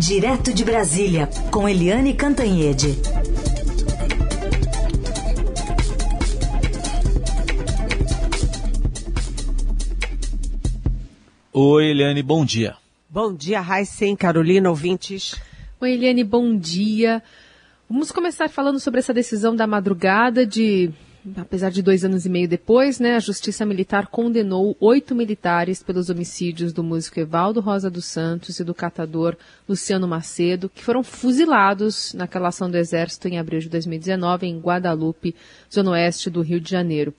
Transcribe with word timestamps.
Direto 0.00 0.54
de 0.54 0.64
Brasília, 0.64 1.28
com 1.50 1.68
Eliane 1.68 2.14
Cantanhede. 2.14 2.96
Oi, 11.52 11.84
Eliane, 11.84 12.22
bom 12.22 12.46
dia. 12.46 12.76
Bom 13.10 13.34
dia, 13.34 13.60
Raíssen, 13.60 14.16
Carolina, 14.16 14.70
ouvintes. 14.70 15.38
Oi, 15.78 15.92
Eliane, 15.92 16.24
bom 16.24 16.56
dia. 16.56 17.22
Vamos 17.86 18.10
começar 18.10 18.48
falando 18.48 18.80
sobre 18.80 19.00
essa 19.00 19.12
decisão 19.12 19.54
da 19.54 19.66
madrugada 19.66 20.46
de 20.46 20.90
apesar 21.36 21.70
de 21.70 21.82
dois 21.82 22.04
anos 22.04 22.24
e 22.24 22.28
meio 22.28 22.48
depois, 22.48 22.98
né, 22.98 23.16
a 23.16 23.20
Justiça 23.20 23.66
Militar 23.66 24.06
condenou 24.06 24.76
oito 24.80 25.14
militares 25.14 25.82
pelos 25.82 26.08
homicídios 26.08 26.72
do 26.72 26.82
músico 26.82 27.20
Evaldo 27.20 27.60
Rosa 27.60 27.90
dos 27.90 28.06
Santos 28.06 28.58
e 28.58 28.64
do 28.64 28.74
catador 28.74 29.36
Luciano 29.68 30.08
Macedo, 30.08 30.68
que 30.68 30.82
foram 30.82 31.02
fuzilados 31.02 32.14
naquela 32.14 32.48
ação 32.48 32.70
do 32.70 32.76
Exército 32.76 33.28
em 33.28 33.38
abril 33.38 33.60
de 33.60 33.68
2019 33.68 34.46
em 34.46 34.58
Guadalupe, 34.58 35.34
zona 35.72 35.92
oeste 35.92 36.30
do 36.30 36.40
Rio 36.40 36.60
de 36.60 36.70
Janeiro. 36.70 37.14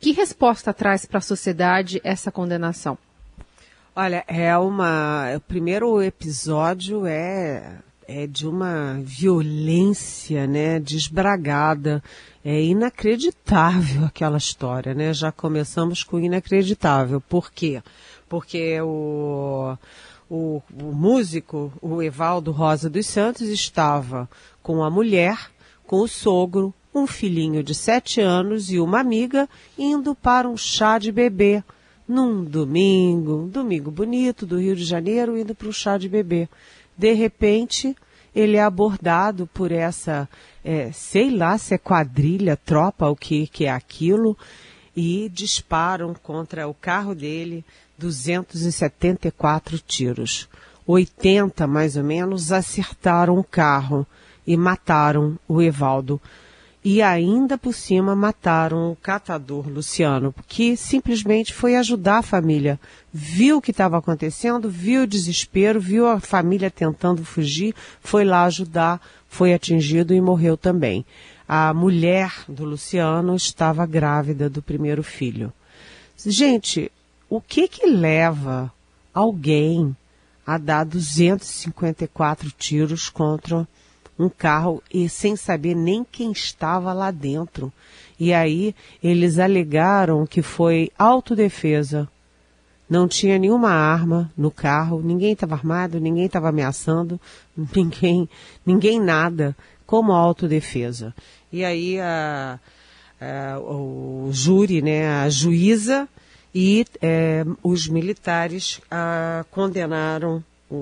Que 0.00 0.12
resposta 0.12 0.72
traz 0.72 1.04
para 1.04 1.18
a 1.18 1.22
sociedade 1.22 2.00
essa 2.02 2.32
condenação? 2.32 2.98
Olha, 3.94 4.24
é 4.26 4.56
uma. 4.56 5.36
O 5.36 5.40
primeiro 5.40 6.02
episódio 6.02 7.06
é 7.06 7.78
é 8.06 8.26
de 8.26 8.46
uma 8.46 9.00
violência, 9.02 10.46
né, 10.46 10.78
desbragada. 10.78 12.02
É 12.44 12.62
inacreditável 12.62 14.04
aquela 14.06 14.38
história, 14.38 14.94
né? 14.94 15.12
Já 15.14 15.30
começamos 15.30 16.02
com 16.02 16.18
inacreditável. 16.18 17.20
Por 17.20 17.52
quê? 17.52 17.82
Porque 18.28 18.80
o, 18.80 19.76
o, 20.28 20.62
o 20.80 20.92
músico, 20.92 21.72
o 21.80 22.02
Evaldo 22.02 22.50
Rosa 22.50 22.88
dos 22.90 23.06
Santos, 23.06 23.48
estava 23.48 24.28
com 24.62 24.82
a 24.82 24.90
mulher, 24.90 25.50
com 25.86 26.00
o 26.00 26.08
sogro, 26.08 26.74
um 26.94 27.06
filhinho 27.06 27.62
de 27.62 27.74
sete 27.74 28.20
anos 28.20 28.70
e 28.70 28.78
uma 28.78 29.00
amiga 29.00 29.48
indo 29.78 30.14
para 30.14 30.48
um 30.48 30.56
chá 30.56 30.98
de 30.98 31.10
bebê 31.10 31.62
num 32.06 32.44
domingo, 32.44 33.44
um 33.44 33.48
domingo 33.48 33.90
bonito 33.90 34.44
do 34.44 34.58
Rio 34.58 34.76
de 34.76 34.84
Janeiro, 34.84 35.38
indo 35.38 35.54
para 35.54 35.68
um 35.68 35.72
chá 35.72 35.96
de 35.96 36.08
bebê. 36.08 36.48
De 36.96 37.12
repente, 37.12 37.96
ele 38.34 38.56
é 38.56 38.62
abordado 38.62 39.46
por 39.46 39.70
essa, 39.72 40.28
é, 40.64 40.90
sei 40.92 41.30
lá 41.30 41.58
se 41.58 41.74
é 41.74 41.78
quadrilha, 41.78 42.56
tropa, 42.56 43.08
o 43.08 43.16
que, 43.16 43.46
que 43.46 43.66
é 43.66 43.70
aquilo, 43.70 44.36
e 44.96 45.30
disparam 45.32 46.14
contra 46.14 46.68
o 46.68 46.74
carro 46.74 47.14
dele 47.14 47.64
274 47.98 49.78
tiros. 49.78 50.48
80, 50.86 51.66
mais 51.66 51.96
ou 51.96 52.04
menos, 52.04 52.52
acertaram 52.52 53.38
o 53.38 53.44
carro 53.44 54.06
e 54.46 54.56
mataram 54.56 55.38
o 55.46 55.62
Evaldo 55.62 56.20
e 56.84 57.00
ainda 57.00 57.56
por 57.56 57.72
cima 57.72 58.16
mataram 58.16 58.90
o 58.90 58.96
catador 58.96 59.68
Luciano, 59.68 60.34
que 60.48 60.76
simplesmente 60.76 61.54
foi 61.54 61.76
ajudar 61.76 62.18
a 62.18 62.22
família. 62.22 62.78
Viu 63.12 63.58
o 63.58 63.62
que 63.62 63.70
estava 63.70 63.98
acontecendo, 63.98 64.68
viu 64.68 65.02
o 65.02 65.06
desespero, 65.06 65.80
viu 65.80 66.08
a 66.08 66.18
família 66.18 66.70
tentando 66.70 67.24
fugir, 67.24 67.74
foi 68.00 68.24
lá 68.24 68.44
ajudar, 68.44 69.00
foi 69.28 69.54
atingido 69.54 70.12
e 70.12 70.20
morreu 70.20 70.56
também. 70.56 71.06
A 71.46 71.72
mulher 71.72 72.32
do 72.48 72.64
Luciano 72.64 73.36
estava 73.36 73.86
grávida 73.86 74.50
do 74.50 74.60
primeiro 74.60 75.02
filho. 75.02 75.52
Gente, 76.24 76.90
o 77.28 77.40
que 77.40 77.68
que 77.68 77.86
leva 77.86 78.72
alguém 79.14 79.96
a 80.44 80.58
dar 80.58 80.84
254 80.84 82.50
tiros 82.58 83.08
contra 83.08 83.68
um 84.18 84.28
carro 84.28 84.82
e 84.92 85.08
sem 85.08 85.36
saber 85.36 85.74
nem 85.74 86.04
quem 86.04 86.32
estava 86.32 86.92
lá 86.92 87.10
dentro. 87.10 87.72
E 88.18 88.32
aí 88.32 88.74
eles 89.02 89.38
alegaram 89.38 90.26
que 90.26 90.42
foi 90.42 90.90
autodefesa. 90.98 92.08
Não 92.88 93.08
tinha 93.08 93.38
nenhuma 93.38 93.70
arma 93.70 94.30
no 94.36 94.50
carro, 94.50 95.00
ninguém 95.02 95.32
estava 95.32 95.54
armado, 95.54 95.98
ninguém 95.98 96.26
estava 96.26 96.50
ameaçando, 96.50 97.20
ninguém, 97.74 98.28
ninguém 98.66 99.00
nada, 99.00 99.56
como 99.86 100.12
autodefesa. 100.12 101.14
E 101.50 101.64
aí 101.64 101.98
a, 101.98 102.60
a, 103.20 103.58
o 103.58 104.28
júri, 104.30 104.82
né, 104.82 105.08
a 105.08 105.28
juíza 105.28 106.08
e 106.54 106.84
é, 107.00 107.44
os 107.62 107.88
militares 107.88 108.80
a, 108.90 109.44
condenaram 109.50 110.44
o, 110.70 110.74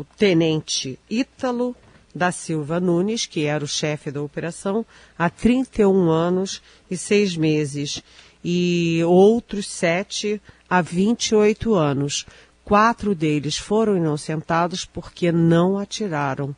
o 0.00 0.06
tenente 0.18 0.98
Ítalo 1.08 1.74
da 2.14 2.30
Silva 2.30 2.78
Nunes, 2.78 3.26
que 3.26 3.44
era 3.44 3.64
o 3.64 3.68
chefe 3.68 4.10
da 4.10 4.22
operação, 4.22 4.86
há 5.18 5.28
31 5.28 6.08
anos 6.08 6.62
e 6.88 6.96
seis 6.96 7.36
meses, 7.36 8.02
e 8.44 9.02
outros 9.04 9.66
sete 9.66 10.40
há 10.70 10.80
28 10.80 11.74
anos. 11.74 12.24
Quatro 12.64 13.14
deles 13.14 13.56
foram 13.56 13.96
inocentados 13.96 14.84
porque 14.84 15.32
não 15.32 15.76
atiraram, 15.78 16.54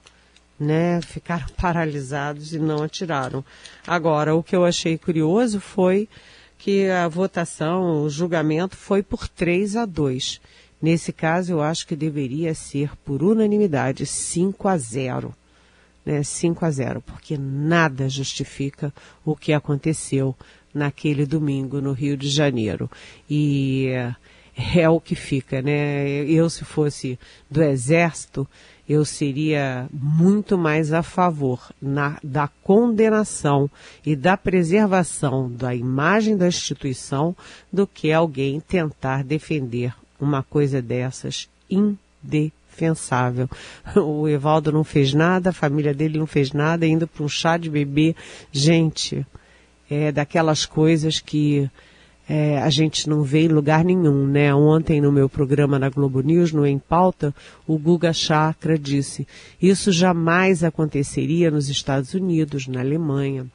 né? 0.61 1.01
Ficaram 1.01 1.47
paralisados 1.57 2.53
e 2.53 2.59
não 2.59 2.83
atiraram. 2.83 3.45
Agora, 3.87 4.35
o 4.35 4.43
que 4.43 4.55
eu 4.55 4.65
achei 4.65 4.99
curioso 4.99 5.59
foi 5.59 6.09
que 6.59 6.89
a 6.89 7.09
votação, 7.09 8.03
o 8.03 8.11
julgamento 8.11 8.77
foi 8.77 9.03
por 9.03 9.29
3 9.29 9.77
a 9.77 9.87
2. 9.87 10.41
Nesse 10.81 11.13
caso, 11.13 11.53
eu 11.53 11.63
acho 11.63 11.87
que 11.87 11.97
deveria 11.97 12.55
ser 12.55 12.91
por 13.05 13.23
unanimidade, 13.23 14.05
5 14.05 14.69
a 14.69 14.77
0 14.77 15.35
né, 16.07 16.23
5 16.23 16.65
a 16.65 16.71
0, 16.71 17.03
porque 17.03 17.37
nada 17.37 18.09
justifica 18.09 18.95
o 19.25 19.35
que 19.35 19.53
aconteceu 19.53 20.37
naquele 20.73 21.27
domingo 21.27 21.81
no 21.81 21.93
Rio 21.93 22.17
de 22.17 22.29
Janeiro. 22.29 22.89
E 23.29 23.89
é 24.77 24.89
o 24.89 25.01
que 25.01 25.17
fica, 25.17 25.61
né? 25.61 26.25
Eu, 26.25 26.49
se 26.49 26.65
fosse 26.65 27.19
do 27.51 27.63
Exército, 27.63 28.49
eu 28.89 29.05
seria 29.05 29.89
muito 29.93 30.57
mais 30.57 30.93
a 30.93 31.03
favor 31.03 31.73
na, 31.83 32.19
da 32.23 32.49
condenação 32.63 33.69
e 34.05 34.15
da 34.15 34.37
preservação 34.37 35.51
da 35.51 35.75
imagem 35.75 36.37
da 36.37 36.47
instituição 36.47 37.37
do 37.73 37.87
que 37.87 38.13
alguém 38.13 38.61
tentar 38.61 39.25
defender 39.25 39.93
uma 40.21 40.43
coisa 40.43 40.81
dessas 40.81 41.49
indefensável 41.69 42.56
indefensável. 42.77 43.49
O 43.97 44.29
Evaldo 44.29 44.71
não 44.71 44.85
fez 44.85 45.15
nada, 45.15 45.51
a 45.51 45.53
família 45.53 45.95
dele 45.95 46.19
não 46.19 46.27
fez 46.27 46.53
nada, 46.53 46.87
indo 46.87 47.07
para 47.07 47.25
um 47.25 47.29
chá 47.29 47.57
de 47.57 47.71
bebê. 47.71 48.15
Gente, 48.53 49.27
é 49.91 50.13
daquelas 50.13 50.67
coisas 50.67 51.19
que 51.19 51.69
é, 52.29 52.59
a 52.59 52.69
gente 52.71 53.09
não 53.09 53.23
vê 53.23 53.43
em 53.43 53.49
lugar 53.49 53.85
nenhum, 53.85 54.27
né? 54.27 54.55
Ontem 54.55 55.01
no 55.01 55.13
meu 55.13 55.29
programa 55.29 55.79
na 55.79 55.89
Globo 55.89 56.21
News, 56.21 56.53
no 56.53 56.67
Em 56.67 56.79
Pauta, 56.79 57.35
o 57.67 57.79
Guga 57.79 58.13
Chakra 58.13 58.79
disse, 58.79 59.27
isso 59.63 59.93
jamais 59.93 60.65
aconteceria 60.65 61.51
nos 61.51 61.69
Estados 61.69 62.15
Unidos, 62.15 62.67
na 62.67 62.81
Alemanha, 62.81 63.47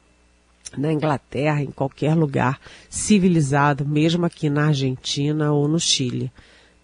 na 0.76 0.90
Inglaterra, 0.90 1.62
em 1.62 1.70
qualquer 1.70 2.14
lugar 2.14 2.58
civilizado, 2.88 3.86
mesmo 3.86 4.24
aqui 4.24 4.48
na 4.48 4.68
Argentina 4.68 5.52
ou 5.52 5.68
no 5.68 5.78
Chile 5.78 6.32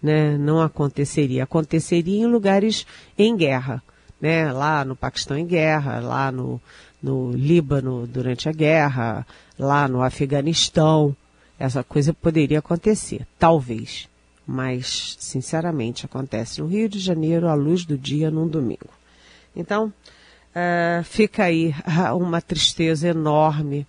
né, 0.01 0.37
não 0.37 0.61
aconteceria. 0.61 1.43
Aconteceria 1.43 2.21
em 2.21 2.27
lugares 2.27 2.85
em 3.17 3.35
guerra, 3.35 3.83
né, 4.19 4.51
lá 4.51 4.83
no 4.83 4.95
Paquistão 4.95 5.37
em 5.37 5.45
guerra, 5.45 5.99
lá 5.99 6.31
no, 6.31 6.61
no 7.01 7.31
Líbano 7.31 8.07
durante 8.07 8.49
a 8.49 8.51
guerra, 8.51 9.25
lá 9.57 9.87
no 9.87 10.01
Afeganistão. 10.01 11.15
Essa 11.57 11.83
coisa 11.83 12.13
poderia 12.13 12.59
acontecer, 12.59 13.27
talvez. 13.37 14.07
Mas, 14.47 15.15
sinceramente, 15.19 16.05
acontece 16.05 16.61
no 16.61 16.67
Rio 16.67 16.89
de 16.89 16.97
Janeiro 16.97 17.47
à 17.47 17.53
luz 17.53 17.85
do 17.85 17.97
dia 17.97 18.31
num 18.31 18.47
domingo. 18.47 18.89
Então, 19.55 19.93
uh, 20.55 21.03
fica 21.03 21.43
aí 21.43 21.75
uma 22.17 22.41
tristeza 22.41 23.09
enorme 23.09 23.85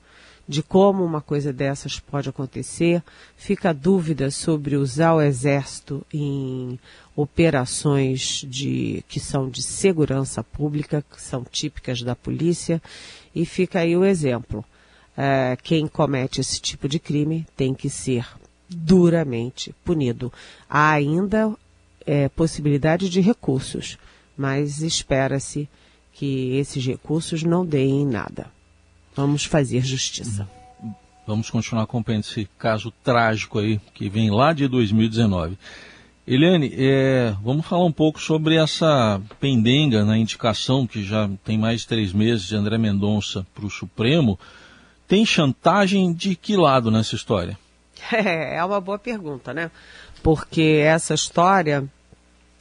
de 0.50 0.64
como 0.64 1.04
uma 1.04 1.20
coisa 1.20 1.52
dessas 1.52 2.00
pode 2.00 2.28
acontecer. 2.28 3.04
Fica 3.36 3.70
a 3.70 3.72
dúvida 3.72 4.32
sobre 4.32 4.76
usar 4.76 5.14
o 5.14 5.22
exército 5.22 6.04
em 6.12 6.76
operações 7.14 8.44
de, 8.48 9.04
que 9.08 9.20
são 9.20 9.48
de 9.48 9.62
segurança 9.62 10.42
pública, 10.42 11.04
que 11.08 11.22
são 11.22 11.44
típicas 11.44 12.02
da 12.02 12.16
polícia. 12.16 12.82
E 13.32 13.46
fica 13.46 13.78
aí 13.78 13.96
o 13.96 14.04
exemplo. 14.04 14.64
É, 15.16 15.56
quem 15.62 15.86
comete 15.86 16.40
esse 16.40 16.60
tipo 16.60 16.88
de 16.88 16.98
crime 16.98 17.46
tem 17.56 17.72
que 17.72 17.88
ser 17.88 18.26
duramente 18.68 19.72
punido. 19.84 20.32
Há 20.68 20.90
ainda 20.90 21.54
é, 22.04 22.28
possibilidade 22.28 23.08
de 23.08 23.20
recursos, 23.20 23.96
mas 24.36 24.82
espera-se 24.82 25.68
que 26.12 26.56
esses 26.56 26.84
recursos 26.84 27.44
não 27.44 27.64
deem 27.64 28.02
em 28.02 28.06
nada. 28.06 28.50
Vamos 29.20 29.44
fazer 29.44 29.84
justiça. 29.84 30.48
Vamos 31.26 31.50
continuar 31.50 31.82
acompanhando 31.82 32.24
esse 32.24 32.48
caso 32.58 32.90
trágico 33.04 33.58
aí, 33.58 33.78
que 33.92 34.08
vem 34.08 34.30
lá 34.30 34.54
de 34.54 34.66
2019. 34.66 35.58
Eliane, 36.26 36.72
é, 36.74 37.34
vamos 37.42 37.66
falar 37.66 37.84
um 37.84 37.92
pouco 37.92 38.18
sobre 38.18 38.56
essa 38.56 39.20
pendenga 39.38 40.06
na 40.06 40.16
indicação 40.16 40.86
que 40.86 41.04
já 41.04 41.28
tem 41.44 41.58
mais 41.58 41.82
de 41.82 41.88
três 41.88 42.14
meses 42.14 42.46
de 42.46 42.56
André 42.56 42.78
Mendonça 42.78 43.46
para 43.54 43.66
o 43.66 43.70
Supremo. 43.70 44.38
Tem 45.06 45.26
chantagem 45.26 46.14
de 46.14 46.34
que 46.34 46.56
lado 46.56 46.90
nessa 46.90 47.14
história? 47.14 47.58
É, 48.10 48.56
é 48.56 48.64
uma 48.64 48.80
boa 48.80 48.98
pergunta, 48.98 49.52
né? 49.52 49.70
Porque 50.22 50.80
essa 50.82 51.12
história 51.12 51.86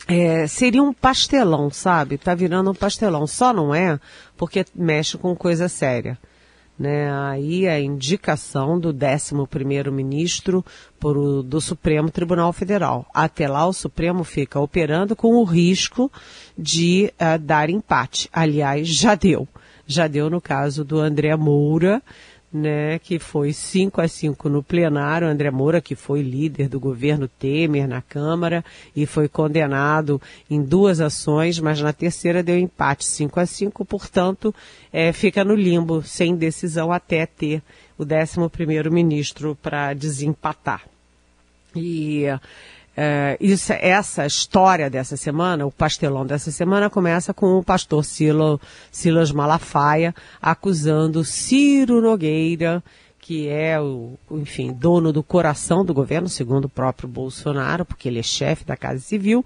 é, 0.06 0.45
seria 0.45 0.83
um 0.83 0.91
pastelão, 0.91 1.69
sabe? 1.69 2.17
Tá 2.17 2.35
virando 2.35 2.71
um 2.71 2.75
pastelão. 2.75 3.25
Só 3.25 3.53
não 3.53 3.73
é 3.73 3.97
porque 4.35 4.65
mexe 4.75 5.17
com 5.17 5.33
coisa 5.33 5.69
séria. 5.69 6.17
Né? 6.80 7.12
Aí 7.12 7.68
a 7.68 7.78
indicação 7.78 8.80
do 8.80 8.96
11 8.96 9.92
ministro 9.92 10.64
do 11.44 11.60
Supremo 11.60 12.10
Tribunal 12.10 12.54
Federal. 12.54 13.06
Até 13.14 13.50
lá 13.50 13.68
o 13.68 13.74
Supremo 13.74 14.24
fica 14.24 14.62
operando 14.62 15.14
com 15.14 15.36
o 15.36 15.44
risco 15.44 16.10
de 16.58 17.12
uh, 17.16 17.38
dar 17.38 17.70
empate. 17.70 18.30
Aliás, 18.31 18.88
já 18.88 19.14
deu. 19.14 19.46
Já 19.86 20.08
deu 20.08 20.30
no 20.30 20.40
caso 20.40 20.86
do 20.86 21.00
André 21.00 21.36
Moura, 21.36 22.02
né, 22.51 22.98
que 23.00 23.19
foi 23.19 23.54
5 23.54 24.01
a 24.01 24.07
5 24.07 24.50
no 24.50 24.63
plenário, 24.63 25.28
André 25.28 25.51
Moura, 25.51 25.80
que 25.80 25.96
foi 25.96 26.22
líder 26.22 26.68
do 26.68 26.80
governo 26.80 27.28
Temer 27.28 27.88
na 27.88 28.01
Câmara 28.01 28.66
e 28.96 29.06
foi 29.06 29.28
condenado 29.28 30.19
em 30.50 30.62
duas 30.62 31.00
ações, 31.00 31.60
mas 31.60 31.80
na 31.80 31.94
terceira 31.94 32.42
deu 32.42 32.57
empate 32.57 33.06
5 33.06 33.40
a 33.40 33.46
5, 33.46 33.86
portanto, 33.86 34.54
é, 34.92 35.13
fica 35.13 35.44
no 35.44 35.54
limbo, 35.54 36.01
sem 36.01 36.36
decisão 36.36 36.92
até 36.92 37.25
ter 37.25 37.62
o 37.98 38.04
11 38.04 38.50
primeiro 38.50 38.92
ministro 38.92 39.57
para 39.62 39.94
desempatar. 39.94 40.84
E 41.75 42.25
é, 42.95 43.38
isso, 43.39 43.71
essa 43.74 44.25
história 44.25 44.89
dessa 44.89 45.15
semana, 45.15 45.65
o 45.65 45.71
pastelão 45.71 46.25
dessa 46.25 46.51
semana, 46.51 46.89
começa 46.89 47.33
com 47.33 47.57
o 47.57 47.63
pastor 47.63 48.03
Silo, 48.03 48.59
Silas 48.91 49.31
Malafaia 49.31 50.13
acusando 50.41 51.24
Ciro 51.24 52.01
Nogueira, 52.01 52.83
que 53.19 53.47
é 53.47 53.80
o, 53.80 54.18
enfim, 54.31 54.74
dono 54.74 55.13
do 55.13 55.21
coração 55.21 55.86
do 55.86 55.94
governo, 55.94 56.27
segundo 56.27 56.65
o 56.65 56.69
próprio 56.69 57.07
Bolsonaro, 57.07 57.86
porque 57.86 58.09
ele 58.09 58.19
é 58.19 58.24
chefe 58.24 58.65
da 58.65 58.75
Casa 58.75 59.00
Civil, 59.00 59.45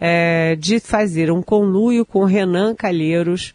é, 0.00 0.56
de 0.56 0.80
fazer 0.80 1.30
um 1.30 1.42
conluio 1.42 2.06
com 2.06 2.24
Renan 2.24 2.74
Calheiros, 2.74 3.52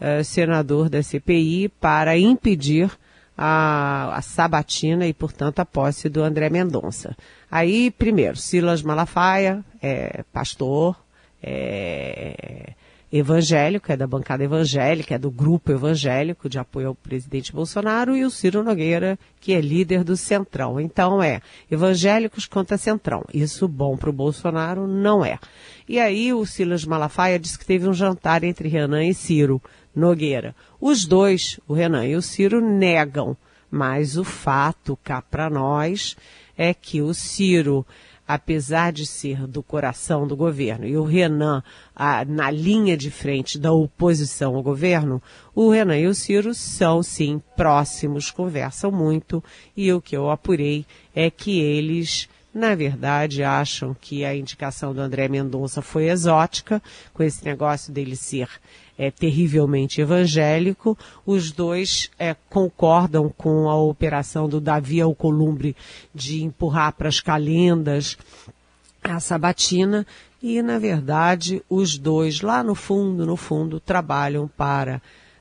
é, 0.00 0.22
senador 0.22 0.88
da 0.88 1.02
CPI, 1.02 1.68
para 1.68 2.18
impedir 2.18 2.90
a, 3.38 4.16
a 4.16 4.22
sabatina 4.22 5.06
e, 5.06 5.12
portanto, 5.12 5.60
a 5.60 5.64
posse 5.64 6.08
do 6.08 6.22
André 6.22 6.50
Mendonça. 6.50 7.16
Aí, 7.52 7.90
primeiro, 7.90 8.34
Silas 8.34 8.80
Malafaia, 8.80 9.62
é, 9.82 10.24
pastor, 10.32 10.96
é, 11.42 12.72
evangélico, 13.12 13.92
é 13.92 13.96
da 13.96 14.06
bancada 14.06 14.42
evangélica, 14.42 15.16
é 15.16 15.18
do 15.18 15.30
grupo 15.30 15.70
evangélico 15.70 16.48
de 16.48 16.58
apoio 16.58 16.88
ao 16.88 16.94
presidente 16.94 17.52
Bolsonaro, 17.52 18.16
e 18.16 18.24
o 18.24 18.30
Ciro 18.30 18.62
Nogueira, 18.62 19.18
que 19.38 19.52
é 19.52 19.60
líder 19.60 20.02
do 20.02 20.16
Centrão. 20.16 20.80
Então 20.80 21.22
é 21.22 21.42
evangélicos 21.70 22.46
contra 22.46 22.78
Centrão. 22.78 23.22
Isso 23.34 23.68
bom 23.68 23.98
para 23.98 24.08
o 24.08 24.14
Bolsonaro 24.14 24.86
não 24.86 25.22
é. 25.22 25.38
E 25.86 26.00
aí 26.00 26.32
o 26.32 26.46
Silas 26.46 26.86
Malafaia 26.86 27.38
disse 27.38 27.58
que 27.58 27.66
teve 27.66 27.86
um 27.86 27.92
jantar 27.92 28.44
entre 28.44 28.66
Renan 28.66 29.04
e 29.04 29.12
Ciro. 29.12 29.60
Nogueira. 29.94 30.56
Os 30.80 31.04
dois, 31.04 31.60
o 31.68 31.74
Renan 31.74 32.06
e 32.06 32.16
o 32.16 32.22
Ciro, 32.22 32.62
negam, 32.62 33.36
mas 33.70 34.16
o 34.16 34.24
fato 34.24 34.98
cá 35.04 35.20
para 35.20 35.50
nós 35.50 36.16
é 36.56 36.72
que 36.74 37.00
o 37.02 37.12
Ciro, 37.12 37.86
apesar 38.26 38.92
de 38.92 39.06
ser 39.06 39.46
do 39.46 39.62
coração 39.62 40.26
do 40.26 40.36
governo, 40.36 40.86
e 40.86 40.96
o 40.96 41.04
Renan 41.04 41.62
a, 41.94 42.24
na 42.24 42.50
linha 42.50 42.96
de 42.96 43.10
frente 43.10 43.58
da 43.58 43.72
oposição 43.72 44.54
ao 44.56 44.62
governo, 44.62 45.22
o 45.54 45.70
Renan 45.70 45.98
e 45.98 46.06
o 46.06 46.14
Ciro 46.14 46.54
são 46.54 47.02
sim 47.02 47.42
próximos, 47.56 48.30
conversam 48.30 48.90
muito, 48.90 49.42
e 49.76 49.92
o 49.92 50.00
que 50.00 50.16
eu 50.16 50.30
apurei 50.30 50.86
é 51.14 51.30
que 51.30 51.60
eles 51.60 52.28
na 52.54 52.74
verdade, 52.74 53.42
acham 53.42 53.96
que 53.98 54.24
a 54.24 54.36
indicação 54.36 54.92
do 54.92 55.00
André 55.00 55.26
Mendonça 55.26 55.80
foi 55.80 56.10
exótica, 56.10 56.82
com 57.14 57.22
esse 57.22 57.42
negócio 57.44 57.90
dele 57.90 58.14
ser 58.14 58.48
é, 58.98 59.10
terrivelmente 59.10 60.00
evangélico. 60.00 60.96
Os 61.24 61.50
dois 61.50 62.10
é, 62.18 62.34
concordam 62.48 63.28
com 63.28 63.68
a 63.68 63.76
operação 63.76 64.48
do 64.48 64.60
Davi 64.60 65.00
Alcolumbre 65.00 65.76
de 66.14 66.42
empurrar 66.42 66.92
para 66.92 67.08
as 67.08 67.20
calendas 67.20 68.16
a 69.02 69.18
sabatina 69.18 70.06
e, 70.42 70.60
na 70.60 70.78
verdade, 70.78 71.62
os 71.68 71.96
dois, 71.96 72.40
lá 72.40 72.62
no 72.62 72.74
fundo, 72.74 73.24
no 73.24 73.36
fundo, 73.36 73.78
trabalham 73.78 74.48
para 74.48 74.96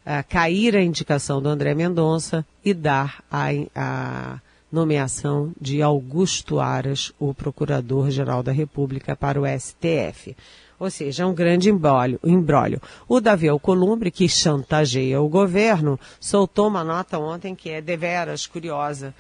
uh, 0.05 0.23
cair 0.29 0.75
a 0.75 0.81
indicação 0.81 1.41
do 1.41 1.49
André 1.49 1.73
Mendonça 1.73 2.45
e 2.63 2.73
dar 2.73 3.23
a, 3.31 3.47
a 3.75 4.39
nomeação 4.71 5.51
de 5.59 5.81
Augusto 5.81 6.59
Aras, 6.59 7.11
o 7.19 7.33
Procurador-Geral 7.33 8.41
da 8.41 8.51
República, 8.51 9.15
para 9.15 9.41
o 9.41 9.45
STF. 9.45 10.35
Ou 10.81 10.89
seja, 10.89 11.21
é 11.21 11.25
um 11.27 11.33
grande 11.35 11.69
embrólio. 11.69 12.81
O 13.07 13.21
Davi 13.21 13.47
Alcolumbre, 13.47 14.09
que 14.09 14.27
chantageia 14.27 15.21
o 15.21 15.29
governo, 15.29 15.99
soltou 16.19 16.67
uma 16.69 16.83
nota 16.83 17.19
ontem 17.19 17.53
que 17.53 17.69
é 17.69 17.79
deveras 17.79 18.47
curiosa, 18.47 19.13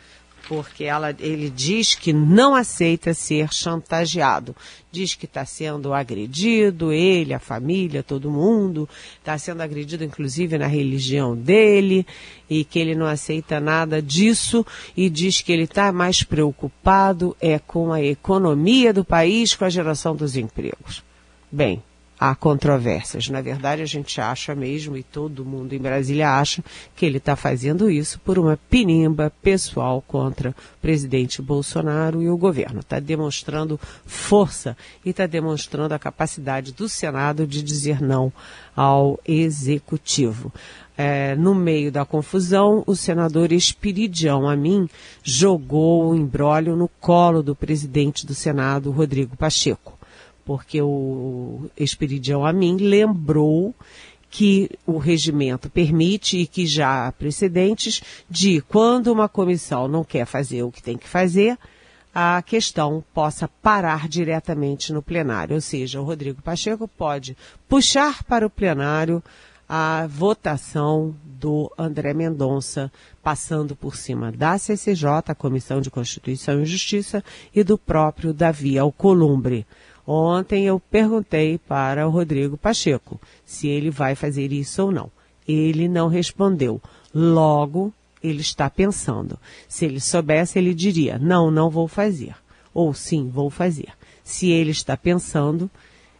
porque 0.47 0.85
ela, 0.85 1.15
ele 1.19 1.51
diz 1.51 1.93
que 1.93 2.11
não 2.11 2.55
aceita 2.55 3.13
ser 3.13 3.53
chantageado. 3.53 4.55
Diz 4.91 5.13
que 5.13 5.25
está 5.25 5.45
sendo 5.45 5.93
agredido, 5.93 6.91
ele, 6.91 7.31
a 7.31 7.39
família, 7.39 8.01
todo 8.01 8.31
mundo, 8.31 8.89
está 9.19 9.37
sendo 9.37 9.61
agredido 9.61 10.03
inclusive 10.03 10.57
na 10.57 10.65
religião 10.65 11.37
dele, 11.37 12.07
e 12.49 12.65
que 12.65 12.79
ele 12.79 12.95
não 12.95 13.05
aceita 13.05 13.59
nada 13.59 14.01
disso, 14.01 14.65
e 14.97 15.11
diz 15.11 15.41
que 15.41 15.51
ele 15.51 15.65
está 15.65 15.91
mais 15.91 16.23
preocupado 16.23 17.37
é 17.39 17.59
com 17.59 17.93
a 17.93 18.01
economia 18.01 18.91
do 18.91 19.05
país, 19.05 19.55
com 19.55 19.63
a 19.63 19.69
geração 19.69 20.15
dos 20.15 20.35
empregos. 20.35 21.03
Bem, 21.51 21.83
há 22.21 22.35
controvérsias. 22.35 23.27
Na 23.29 23.41
verdade, 23.41 23.81
a 23.81 23.85
gente 23.85 24.21
acha 24.21 24.53
mesmo, 24.53 24.95
e 24.95 25.01
todo 25.01 25.43
mundo 25.43 25.73
em 25.73 25.79
Brasília 25.79 26.29
acha, 26.29 26.63
que 26.95 27.03
ele 27.03 27.17
está 27.17 27.35
fazendo 27.35 27.89
isso 27.89 28.19
por 28.19 28.39
uma 28.39 28.57
pinimba 28.69 29.33
pessoal 29.41 30.01
contra 30.07 30.51
o 30.51 30.55
presidente 30.79 31.41
Bolsonaro 31.41 32.21
e 32.21 32.29
o 32.29 32.37
governo. 32.37 32.79
Está 32.79 32.99
demonstrando 32.99 33.77
força 34.05 34.77
e 35.03 35.09
está 35.09 35.25
demonstrando 35.25 35.95
a 35.95 35.99
capacidade 35.99 36.71
do 36.71 36.87
Senado 36.87 37.47
de 37.47 37.63
dizer 37.63 37.99
não 37.99 38.31
ao 38.73 39.19
executivo. 39.27 40.53
É, 40.95 41.35
no 41.35 41.55
meio 41.55 41.91
da 41.91 42.05
confusão, 42.05 42.83
o 42.85 42.95
senador 42.95 43.51
Espiridião 43.51 44.47
Amin 44.47 44.87
jogou 45.23 46.11
o 46.11 46.15
embrólio 46.15 46.75
no 46.75 46.87
colo 46.87 47.41
do 47.41 47.55
presidente 47.55 48.25
do 48.25 48.35
Senado, 48.35 48.91
Rodrigo 48.91 49.35
Pacheco 49.35 49.90
porque 50.51 50.81
o 50.81 51.69
Esperidião 51.77 52.45
Amin 52.45 52.75
lembrou 52.75 53.73
que 54.29 54.69
o 54.85 54.97
regimento 54.97 55.69
permite 55.69 56.39
e 56.39 56.45
que 56.45 56.67
já 56.67 57.07
há 57.07 57.11
precedentes 57.13 58.01
de 58.29 58.59
quando 58.59 59.07
uma 59.13 59.29
comissão 59.29 59.87
não 59.87 60.03
quer 60.03 60.25
fazer 60.25 60.61
o 60.63 60.69
que 60.71 60.83
tem 60.83 60.97
que 60.97 61.07
fazer, 61.07 61.57
a 62.13 62.41
questão 62.41 63.01
possa 63.13 63.47
parar 63.47 64.09
diretamente 64.09 64.91
no 64.91 65.01
plenário. 65.01 65.55
Ou 65.55 65.61
seja, 65.61 66.01
o 66.01 66.03
Rodrigo 66.03 66.41
Pacheco 66.41 66.85
pode 66.85 67.37
puxar 67.69 68.21
para 68.25 68.45
o 68.45 68.49
plenário 68.49 69.23
a 69.69 70.05
votação 70.05 71.15
do 71.23 71.71
André 71.77 72.13
Mendonça, 72.13 72.91
passando 73.23 73.73
por 73.73 73.95
cima 73.95 74.33
da 74.33 74.57
CCJ, 74.57 75.07
a 75.27 75.35
Comissão 75.35 75.79
de 75.79 75.89
Constituição 75.89 76.61
e 76.61 76.65
Justiça, 76.65 77.23
e 77.55 77.63
do 77.63 77.77
próprio 77.77 78.33
Davi 78.33 78.77
Alcolumbre. 78.77 79.65
Ontem 80.13 80.65
eu 80.65 80.77
perguntei 80.77 81.57
para 81.57 82.05
o 82.05 82.11
Rodrigo 82.11 82.57
Pacheco 82.57 83.17
se 83.45 83.69
ele 83.69 83.89
vai 83.89 84.13
fazer 84.13 84.51
isso 84.51 84.83
ou 84.83 84.91
não. 84.91 85.09
Ele 85.47 85.87
não 85.87 86.09
respondeu. 86.09 86.81
Logo, 87.15 87.93
ele 88.21 88.41
está 88.41 88.69
pensando. 88.69 89.39
Se 89.69 89.85
ele 89.85 90.01
soubesse, 90.01 90.59
ele 90.59 90.73
diria: 90.73 91.17
não, 91.17 91.49
não 91.49 91.69
vou 91.69 91.87
fazer. 91.87 92.35
Ou 92.73 92.93
sim, 92.93 93.29
vou 93.29 93.49
fazer. 93.49 93.93
Se 94.21 94.49
ele 94.49 94.71
está 94.71 94.97
pensando, 94.97 95.71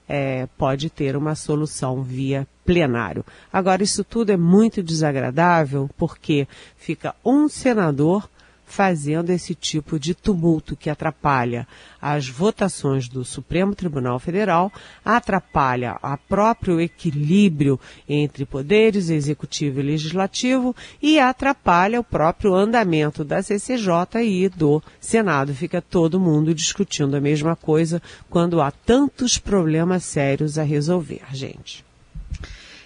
é, 0.08 0.48
pode 0.58 0.90
ter 0.90 1.18
uma 1.18 1.36
solução 1.36 2.02
via 2.02 2.48
plenário. 2.64 3.26
Agora, 3.52 3.84
isso 3.84 4.06
tudo 4.06 4.32
é 4.32 4.38
muito 4.38 4.82
desagradável 4.82 5.90
porque 5.98 6.48
fica 6.78 7.14
um 7.26 7.50
senador 7.50 8.30
fazendo 8.72 9.30
esse 9.32 9.54
tipo 9.54 10.00
de 10.00 10.16
tumulto 10.16 10.78
que 10.78 10.90
atrapalha 10.90 11.68
as 12.02 12.28
votações 12.30 13.10
do 13.10 13.26
Supremo 13.26 13.76
Tribunal 13.76 14.18
Federal, 14.18 14.72
atrapalha 15.04 16.00
o 16.02 16.18
próprio 16.18 16.80
equilíbrio 16.80 17.78
entre 18.08 18.46
poderes 18.46 19.10
executivo 19.10 19.82
e 19.82 19.84
legislativo 19.84 20.74
e 21.02 21.20
atrapalha 21.20 22.00
o 22.00 22.04
próprio 22.04 22.56
andamento 22.56 23.26
da 23.26 23.44
CCJ 23.44 24.24
e 24.24 24.48
do 24.48 24.82
Senado. 25.02 25.54
Fica 25.54 25.82
todo 25.82 26.20
mundo 26.20 26.56
discutindo 26.56 27.16
a 27.16 27.22
mesma 27.22 27.58
coisa 27.58 28.02
quando 28.30 28.62
há 28.62 28.72
tantos 28.72 29.38
problemas 29.38 30.06
sérios 30.06 30.58
a 30.58 30.64
resolver, 30.64 31.22
gente. 31.34 31.84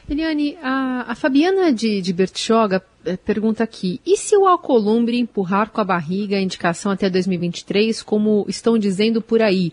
Eliane, 0.10 0.58
a, 0.62 1.12
a 1.12 1.16
Fabiana 1.16 1.72
de, 1.72 2.02
de 2.02 2.12
Bertioga 2.12 2.84
pergunta 3.24 3.64
aqui: 3.64 4.00
e 4.06 4.18
se 4.18 4.36
o 4.36 4.48
Alcolumbre 4.48 5.20
empurrar 5.20 5.70
com 5.70 5.82
a 5.82 5.86
barriga 5.86 6.38
a 6.38 6.42
indicação 6.42 6.92
até 6.92 7.10
2023, 7.10 8.02
como 8.02 8.46
estão 8.48 8.78
dizendo 8.78 9.22
por 9.22 9.42
aí? 9.42 9.72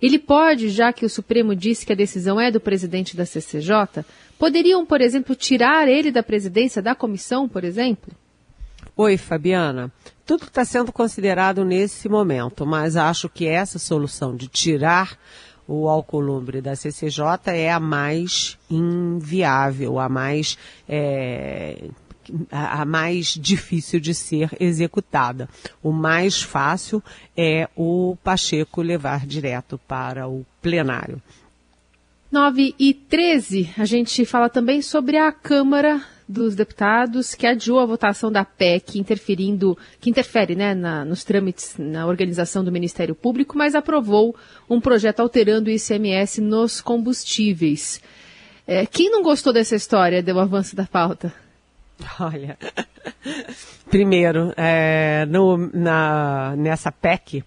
Ele 0.00 0.18
pode, 0.18 0.68
já 0.68 0.92
que 0.92 1.04
o 1.04 1.10
Supremo 1.10 1.56
disse 1.56 1.84
que 1.84 1.92
a 1.92 1.96
decisão 1.96 2.40
é 2.40 2.50
do 2.50 2.60
presidente 2.60 3.16
da 3.16 3.26
CCJ, 3.26 4.04
poderiam, 4.38 4.86
por 4.86 5.00
exemplo, 5.00 5.34
tirar 5.34 5.88
ele 5.88 6.12
da 6.12 6.22
presidência 6.22 6.80
da 6.80 6.94
comissão, 6.94 7.48
por 7.48 7.64
exemplo? 7.64 8.12
Oi, 8.96 9.16
Fabiana. 9.16 9.92
Tudo 10.24 10.44
está 10.44 10.64
sendo 10.64 10.92
considerado 10.92 11.64
nesse 11.64 12.08
momento, 12.08 12.64
mas 12.64 12.96
acho 12.96 13.28
que 13.28 13.46
essa 13.46 13.78
solução 13.78 14.36
de 14.36 14.46
tirar 14.46 15.18
o 15.66 15.88
Alcolumbre 15.88 16.60
da 16.60 16.74
CCJ 16.74 17.22
é 17.48 17.70
a 17.70 17.78
mais 17.78 18.58
inviável, 18.70 19.98
a 19.98 20.08
mais 20.08 20.56
é, 20.88 21.90
a, 22.50 22.84
mais 22.84 23.28
difícil 23.28 24.00
de 24.00 24.14
ser 24.14 24.50
executada. 24.60 25.48
O 25.82 25.92
mais 25.92 26.42
fácil 26.42 27.02
é 27.36 27.68
o 27.76 28.16
Pacheco 28.22 28.82
levar 28.82 29.26
direto 29.26 29.78
para 29.86 30.28
o 30.28 30.44
plenário. 30.62 31.20
9 32.30 32.74
e 32.78 32.92
13, 32.92 33.70
a 33.78 33.86
gente 33.86 34.24
fala 34.26 34.50
também 34.50 34.82
sobre 34.82 35.16
a 35.16 35.32
Câmara 35.32 36.02
dos 36.28 36.54
Deputados 36.54 37.34
que 37.34 37.46
adiou 37.46 37.80
a 37.80 37.86
votação 37.86 38.30
da 38.30 38.44
PEC, 38.44 38.98
interferindo, 38.98 39.78
que 39.98 40.10
interfere 40.10 40.54
né, 40.54 40.74
na, 40.74 41.06
nos 41.06 41.24
trâmites 41.24 41.76
na 41.78 42.06
organização 42.06 42.62
do 42.62 42.70
Ministério 42.70 43.14
Público, 43.14 43.56
mas 43.56 43.74
aprovou 43.74 44.36
um 44.68 44.78
projeto 44.78 45.20
alterando 45.20 45.70
o 45.70 45.72
ICMS 45.72 46.42
nos 46.42 46.82
combustíveis. 46.82 48.02
É, 48.66 48.84
quem 48.84 49.10
não 49.10 49.22
gostou 49.22 49.50
dessa 49.50 49.74
história 49.74 50.22
do 50.22 50.38
avanço 50.38 50.76
da 50.76 50.84
pauta? 50.84 51.32
Olha, 52.20 52.58
primeiro, 53.90 54.52
é, 54.56 55.26
no, 55.26 55.56
na, 55.72 56.54
nessa 56.56 56.92
PEC, 56.92 57.44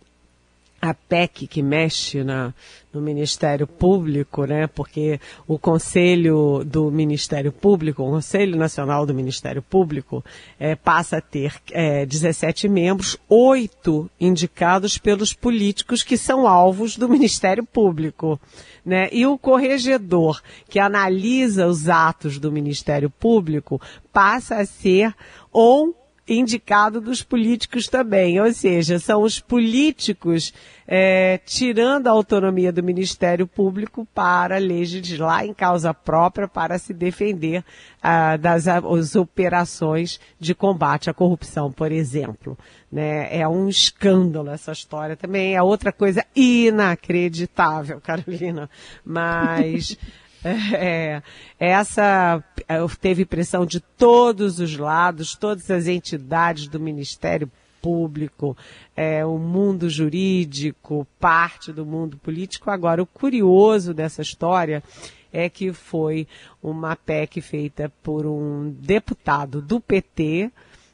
a 0.81 0.93
PEC 0.93 1.45
que 1.45 1.61
mexe 1.61 2.23
na, 2.23 2.53
no 2.91 2.99
Ministério 2.99 3.67
Público, 3.67 4.45
né? 4.45 4.65
Porque 4.65 5.19
o 5.47 5.59
Conselho 5.59 6.63
do 6.65 6.89
Ministério 6.89 7.51
Público, 7.51 8.01
o 8.03 8.09
Conselho 8.09 8.57
Nacional 8.57 9.05
do 9.05 9.13
Ministério 9.13 9.61
Público, 9.61 10.23
é, 10.59 10.75
passa 10.75 11.17
a 11.17 11.21
ter 11.21 11.53
é, 11.71 12.05
17 12.05 12.67
membros, 12.67 13.17
oito 13.29 14.09
indicados 14.19 14.97
pelos 14.97 15.33
políticos 15.33 16.03
que 16.03 16.17
são 16.17 16.47
alvos 16.47 16.97
do 16.97 17.07
Ministério 17.07 17.63
Público. 17.63 18.39
Né? 18.83 19.07
E 19.11 19.25
o 19.27 19.37
corregedor 19.37 20.41
que 20.67 20.79
analisa 20.79 21.67
os 21.67 21.87
atos 21.87 22.39
do 22.39 22.51
Ministério 22.51 23.09
Público 23.09 23.79
passa 24.11 24.55
a 24.57 24.65
ser 24.65 25.13
ou 25.51 25.95
indicado 26.31 27.01
dos 27.01 27.21
políticos 27.21 27.87
também, 27.87 28.39
ou 28.39 28.51
seja, 28.53 28.99
são 28.99 29.21
os 29.21 29.39
políticos 29.39 30.53
é, 30.87 31.39
tirando 31.45 32.07
a 32.07 32.11
autonomia 32.11 32.71
do 32.71 32.83
Ministério 32.83 33.47
Público 33.47 34.07
para 34.13 34.57
legislar 34.57 35.45
em 35.45 35.53
causa 35.53 35.93
própria 35.93 36.47
para 36.47 36.77
se 36.77 36.93
defender 36.93 37.63
ah, 38.01 38.37
das 38.37 38.67
as 38.67 39.15
operações 39.15 40.19
de 40.39 40.55
combate 40.55 41.09
à 41.09 41.13
corrupção, 41.13 41.71
por 41.71 41.91
exemplo. 41.91 42.57
Né? 42.91 43.27
É 43.37 43.47
um 43.47 43.69
escândalo 43.69 44.49
essa 44.49 44.71
história 44.71 45.15
também, 45.15 45.55
é 45.55 45.61
outra 45.61 45.91
coisa 45.91 46.25
inacreditável, 46.35 47.99
Carolina, 48.03 48.69
mas 49.05 49.97
É, 50.43 51.21
essa 51.59 52.43
é, 52.67 52.77
teve 52.99 53.25
pressão 53.25 53.65
de 53.65 53.79
todos 53.79 54.59
os 54.59 54.75
lados, 54.75 55.35
todas 55.35 55.69
as 55.69 55.87
entidades 55.87 56.67
do 56.67 56.79
Ministério 56.79 57.49
Público, 57.81 58.55
é, 58.95 59.25
o 59.25 59.37
mundo 59.37 59.89
jurídico, 59.89 61.07
parte 61.19 61.71
do 61.71 61.85
mundo 61.85 62.17
político. 62.17 62.69
Agora, 62.69 63.01
o 63.01 63.07
curioso 63.07 63.93
dessa 63.93 64.21
história 64.21 64.83
é 65.31 65.49
que 65.49 65.71
foi 65.73 66.27
uma 66.61 66.95
PEC 66.95 67.41
feita 67.41 67.91
por 68.03 68.25
um 68.25 68.71
deputado 68.79 69.61
do 69.61 69.79
PT, 69.79 70.51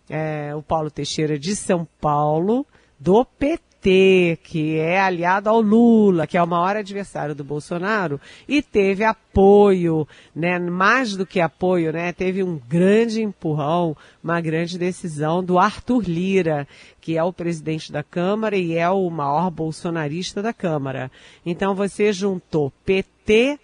é, 0.10 0.56
o 0.56 0.62
Paulo 0.62 0.90
Teixeira 0.90 1.38
de 1.38 1.56
São 1.56 1.88
Paulo, 2.00 2.66
do 3.00 3.26
PT 3.26 3.67
PT, 3.82 4.40
que 4.44 4.78
é 4.78 5.00
aliado 5.00 5.50
ao 5.50 5.62
Lula, 5.62 6.28
que 6.28 6.38
é 6.38 6.44
o 6.44 6.48
maior 6.48 6.76
adversário 6.76 7.36
do 7.36 7.44
Bolsonaro, 7.44 8.20
e 8.48 8.62
teve 8.62 9.04
apoio, 9.04 10.08
né, 10.36 10.60
mais 10.60 11.16
do 11.16 11.26
que 11.26 11.40
apoio, 11.40 11.94
né, 11.94 12.12
teve 12.12 12.44
um 12.44 12.60
grande 12.68 13.22
empurrão, 13.22 13.96
uma 14.24 14.42
grande 14.42 14.78
decisão 14.78 15.44
do 15.44 15.58
Arthur 15.58 16.04
Lira, 16.04 16.68
que 17.00 17.18
é 17.18 17.24
o 17.24 17.34
presidente 17.34 17.92
da 17.92 18.04
Câmara 18.04 18.58
e 18.58 18.76
é 18.76 18.90
o 18.90 19.10
maior 19.10 19.50
bolsonarista 19.50 20.42
da 20.42 20.54
Câmara. 20.54 21.12
Então 21.46 21.74
você 21.74 22.12
juntou 22.12 22.72
PT 22.86 23.60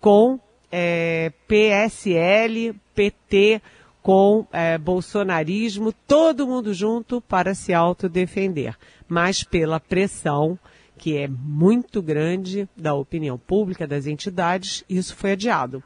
com 0.00 0.38
é, 0.70 1.32
PSL, 1.46 2.74
PT 2.94 3.60
com 4.08 4.46
é, 4.50 4.78
bolsonarismo, 4.78 5.92
todo 5.92 6.46
mundo 6.46 6.72
junto 6.72 7.20
para 7.20 7.54
se 7.54 7.74
autodefender 7.74 8.74
mas 9.08 9.42
pela 9.42 9.80
pressão 9.80 10.58
que 10.96 11.16
é 11.16 11.28
muito 11.28 12.02
grande 12.02 12.68
da 12.76 12.94
opinião 12.94 13.38
pública, 13.38 13.86
das 13.86 14.06
entidades, 14.06 14.82
isso 14.88 15.14
foi 15.14 15.32
adiado. 15.32 15.82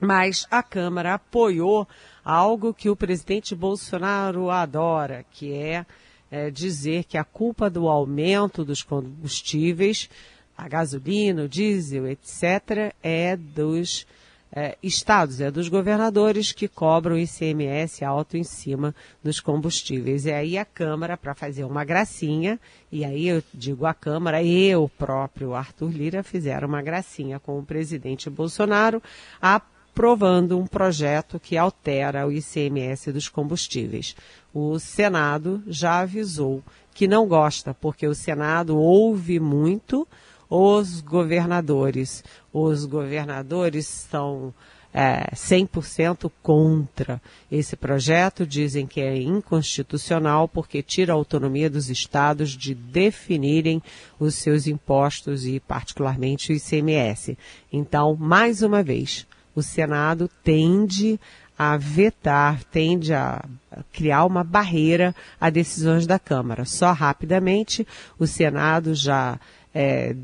Mas 0.00 0.46
a 0.50 0.62
Câmara 0.62 1.14
apoiou 1.14 1.86
algo 2.24 2.72
que 2.72 2.88
o 2.88 2.96
presidente 2.96 3.54
Bolsonaro 3.54 4.50
adora, 4.50 5.24
que 5.32 5.52
é, 5.52 5.84
é 6.30 6.50
dizer 6.50 7.04
que 7.04 7.18
a 7.18 7.24
culpa 7.24 7.68
do 7.68 7.88
aumento 7.88 8.64
dos 8.64 8.82
combustíveis, 8.82 10.08
a 10.56 10.66
gasolina, 10.66 11.42
o 11.42 11.48
diesel, 11.48 12.08
etc., 12.08 12.94
é 13.02 13.36
dos 13.36 14.06
é, 14.52 14.76
estados, 14.82 15.40
é 15.40 15.50
dos 15.50 15.68
governadores 15.68 16.52
que 16.52 16.66
cobram 16.66 17.18
ICMS 17.18 18.04
alto 18.04 18.36
em 18.36 18.44
cima 18.44 18.94
dos 19.22 19.40
combustíveis. 19.40 20.24
E 20.24 20.32
aí 20.32 20.58
a 20.58 20.64
Câmara, 20.64 21.16
para 21.16 21.34
fazer 21.34 21.64
uma 21.64 21.84
gracinha, 21.84 22.58
e 22.90 23.04
aí 23.04 23.28
eu 23.28 23.42
digo 23.52 23.86
a 23.86 23.94
Câmara 23.94 24.42
e 24.42 24.74
o 24.74 24.88
próprio 24.88 25.54
Arthur 25.54 25.90
Lira 25.90 26.22
fizeram 26.22 26.68
uma 26.68 26.82
gracinha 26.82 27.38
com 27.38 27.58
o 27.58 27.64
presidente 27.64 28.30
Bolsonaro, 28.30 29.02
aprovando 29.40 30.58
um 30.58 30.66
projeto 30.66 31.38
que 31.38 31.56
altera 31.56 32.26
o 32.26 32.32
ICMS 32.32 33.12
dos 33.12 33.28
combustíveis. 33.28 34.16
O 34.54 34.78
Senado 34.78 35.62
já 35.66 36.00
avisou 36.00 36.62
que 36.94 37.06
não 37.06 37.28
gosta, 37.28 37.74
porque 37.74 38.06
o 38.08 38.14
Senado 38.14 38.76
ouve 38.76 39.38
muito 39.38 40.08
os 40.48 41.00
governadores. 41.00 42.24
Os 42.52 42.84
governadores 42.84 43.86
são 43.86 44.54
é, 44.92 45.30
100% 45.34 46.30
contra 46.42 47.20
esse 47.50 47.76
projeto, 47.76 48.46
dizem 48.46 48.86
que 48.86 49.00
é 49.00 49.16
inconstitucional 49.16 50.48
porque 50.48 50.82
tira 50.82 51.12
a 51.12 51.16
autonomia 51.16 51.68
dos 51.68 51.90
estados 51.90 52.50
de 52.50 52.74
definirem 52.74 53.82
os 54.18 54.34
seus 54.36 54.66
impostos 54.66 55.44
e, 55.44 55.60
particularmente, 55.60 56.52
o 56.52 56.56
ICMS. 56.56 57.36
Então, 57.72 58.16
mais 58.16 58.62
uma 58.62 58.82
vez, 58.82 59.26
o 59.54 59.62
Senado 59.62 60.30
tende 60.42 61.20
a 61.58 61.76
vetar, 61.76 62.62
tende 62.64 63.12
a 63.12 63.44
criar 63.92 64.24
uma 64.24 64.44
barreira 64.44 65.14
a 65.40 65.50
decisões 65.50 66.06
da 66.06 66.18
Câmara. 66.18 66.64
Só 66.64 66.92
rapidamente, 66.92 67.86
o 68.16 68.26
Senado 68.26 68.94
já 68.94 69.40
é, 69.74 70.14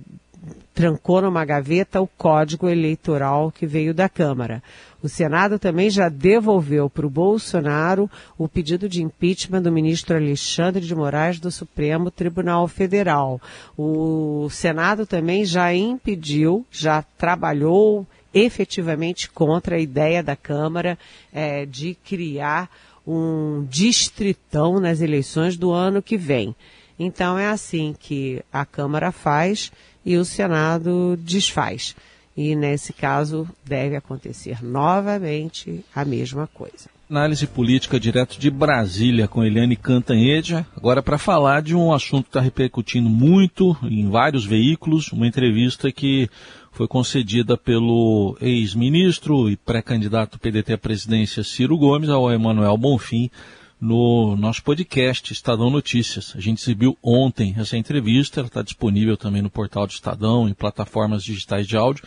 trancou 0.74 1.22
numa 1.22 1.44
gaveta 1.44 2.00
o 2.00 2.06
código 2.06 2.68
eleitoral 2.68 3.52
que 3.52 3.66
veio 3.66 3.94
da 3.94 4.08
Câmara. 4.08 4.62
O 5.02 5.08
Senado 5.08 5.58
também 5.58 5.90
já 5.90 6.08
devolveu 6.08 6.88
para 6.88 7.06
o 7.06 7.10
Bolsonaro 7.10 8.10
o 8.38 8.48
pedido 8.48 8.88
de 8.88 9.02
impeachment 9.02 9.62
do 9.62 9.70
ministro 9.70 10.16
Alexandre 10.16 10.84
de 10.84 10.94
Moraes 10.94 11.38
do 11.38 11.50
Supremo 11.50 12.10
Tribunal 12.10 12.66
Federal. 12.66 13.40
O 13.76 14.48
Senado 14.50 15.06
também 15.06 15.44
já 15.44 15.74
impediu, 15.74 16.64
já 16.70 17.02
trabalhou 17.02 18.06
efetivamente 18.32 19.30
contra 19.30 19.76
a 19.76 19.80
ideia 19.80 20.22
da 20.22 20.34
Câmara 20.34 20.98
é, 21.32 21.66
de 21.66 21.94
criar 22.04 22.68
um 23.06 23.66
distritão 23.68 24.80
nas 24.80 25.00
eleições 25.00 25.56
do 25.56 25.70
ano 25.70 26.02
que 26.02 26.16
vem. 26.16 26.56
Então 26.98 27.38
é 27.38 27.48
assim 27.48 27.94
que 27.98 28.42
a 28.52 28.64
Câmara 28.64 29.10
faz 29.10 29.72
e 30.04 30.16
o 30.16 30.24
Senado 30.24 31.16
desfaz. 31.18 31.96
E 32.36 32.54
nesse 32.54 32.92
caso 32.92 33.48
deve 33.64 33.96
acontecer 33.96 34.62
novamente 34.62 35.84
a 35.94 36.04
mesma 36.04 36.46
coisa. 36.46 36.92
Análise 37.08 37.46
política 37.46 38.00
direto 38.00 38.38
de 38.38 38.50
Brasília 38.50 39.28
com 39.28 39.44
Eliane 39.44 39.76
Cantanhede. 39.76 40.66
Agora 40.76 41.02
para 41.02 41.18
falar 41.18 41.62
de 41.62 41.76
um 41.76 41.92
assunto 41.92 42.24
que 42.24 42.30
está 42.30 42.40
repercutindo 42.40 43.08
muito 43.08 43.76
em 43.82 44.08
vários 44.08 44.44
veículos, 44.44 45.12
uma 45.12 45.26
entrevista 45.26 45.92
que 45.92 46.28
foi 46.72 46.88
concedida 46.88 47.56
pelo 47.56 48.36
ex-ministro 48.40 49.48
e 49.48 49.56
pré-candidato 49.56 50.40
PDT 50.40 50.72
à 50.72 50.78
presidência 50.78 51.44
Ciro 51.44 51.76
Gomes 51.76 52.08
ao 52.08 52.32
Emanuel 52.32 52.76
Bonfim 52.76 53.30
no 53.80 54.36
nosso 54.36 54.62
podcast 54.62 55.32
Estadão 55.32 55.70
Notícias. 55.70 56.32
A 56.36 56.40
gente 56.40 56.62
exibiu 56.62 56.96
ontem 57.02 57.54
essa 57.58 57.76
entrevista, 57.76 58.40
ela 58.40 58.46
está 58.46 58.62
disponível 58.62 59.16
também 59.16 59.42
no 59.42 59.50
portal 59.50 59.86
do 59.86 59.90
Estadão, 59.90 60.48
em 60.48 60.54
plataformas 60.54 61.22
digitais 61.22 61.66
de 61.66 61.76
áudio. 61.76 62.04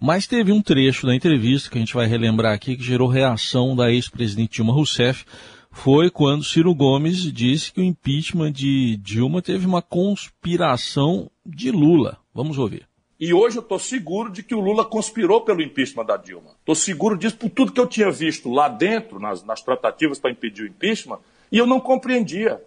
Mas 0.00 0.26
teve 0.26 0.52
um 0.52 0.60
trecho 0.60 1.06
da 1.06 1.14
entrevista 1.14 1.70
que 1.70 1.78
a 1.78 1.80
gente 1.80 1.94
vai 1.94 2.06
relembrar 2.06 2.52
aqui 2.52 2.76
que 2.76 2.82
gerou 2.82 3.08
reação 3.08 3.74
da 3.74 3.90
ex-presidente 3.90 4.56
Dilma 4.56 4.72
Rousseff. 4.72 5.24
Foi 5.70 6.10
quando 6.10 6.44
Ciro 6.44 6.74
Gomes 6.74 7.32
disse 7.32 7.72
que 7.72 7.80
o 7.80 7.84
impeachment 7.84 8.52
de 8.52 8.96
Dilma 8.98 9.42
teve 9.42 9.66
uma 9.66 9.82
conspiração 9.82 11.30
de 11.44 11.70
Lula. 11.70 12.18
Vamos 12.34 12.58
ouvir. 12.58 12.86
E 13.26 13.32
hoje 13.32 13.56
eu 13.56 13.62
estou 13.62 13.78
seguro 13.78 14.30
de 14.30 14.42
que 14.42 14.54
o 14.54 14.60
Lula 14.60 14.84
conspirou 14.84 15.40
pelo 15.40 15.62
impeachment 15.62 16.04
da 16.04 16.14
Dilma. 16.14 16.50
Estou 16.60 16.74
seguro 16.74 17.16
disso 17.16 17.38
por 17.38 17.48
tudo 17.48 17.72
que 17.72 17.80
eu 17.80 17.86
tinha 17.86 18.10
visto 18.10 18.52
lá 18.52 18.68
dentro, 18.68 19.18
nas, 19.18 19.42
nas 19.42 19.62
tratativas 19.62 20.18
para 20.18 20.30
impedir 20.30 20.64
o 20.64 20.66
impeachment, 20.66 21.18
e 21.50 21.56
eu 21.56 21.64
não 21.64 21.80
compreendia. 21.80 22.62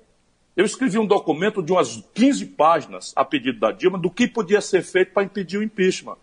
Eu 0.55 0.65
escrevi 0.65 0.97
um 0.97 1.05
documento 1.05 1.61
de 1.61 1.71
umas 1.71 2.03
15 2.11 2.47
páginas 2.47 3.13
a 3.15 3.23
pedido 3.23 3.59
da 3.59 3.71
Dilma 3.71 3.99
do 3.99 4.09
que 4.09 4.27
podia 4.27 4.59
ser 4.59 4.81
feito 4.81 5.13
para 5.13 5.21
impedir 5.21 5.59
o 5.59 5.63
impeachment. 5.63 6.17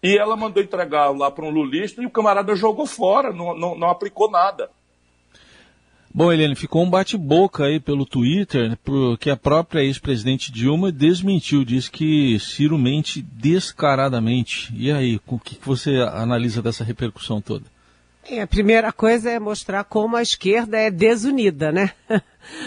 E 0.00 0.16
ela 0.16 0.36
mandou 0.36 0.62
entregar 0.62 1.10
lá 1.10 1.28
para 1.28 1.44
um 1.44 1.50
lulista 1.50 2.00
e 2.00 2.06
o 2.06 2.10
camarada 2.10 2.54
jogou 2.54 2.86
fora, 2.86 3.32
não, 3.32 3.58
não, 3.58 3.76
não 3.76 3.90
aplicou 3.90 4.30
nada. 4.30 4.70
Bom, 6.16 6.32
Helene, 6.32 6.54
ficou 6.54 6.84
um 6.84 6.88
bate-boca 6.88 7.64
aí 7.64 7.80
pelo 7.80 8.06
Twitter, 8.06 8.78
porque 8.84 9.28
a 9.28 9.36
própria 9.36 9.82
ex-presidente 9.82 10.52
Dilma 10.52 10.92
desmentiu, 10.92 11.64
diz 11.64 11.88
que 11.88 12.38
Ciro 12.38 12.78
mente 12.78 13.20
descaradamente. 13.20 14.72
E 14.76 14.92
aí, 14.92 15.20
o 15.26 15.40
que 15.40 15.58
você 15.60 15.96
analisa 15.96 16.62
dessa 16.62 16.84
repercussão 16.84 17.40
toda? 17.40 17.64
É, 18.26 18.40
a 18.40 18.46
primeira 18.46 18.92
coisa 18.92 19.28
é 19.28 19.40
mostrar 19.40 19.82
como 19.82 20.14
a 20.14 20.22
esquerda 20.22 20.78
é 20.78 20.88
desunida, 20.88 21.72
né? 21.72 21.90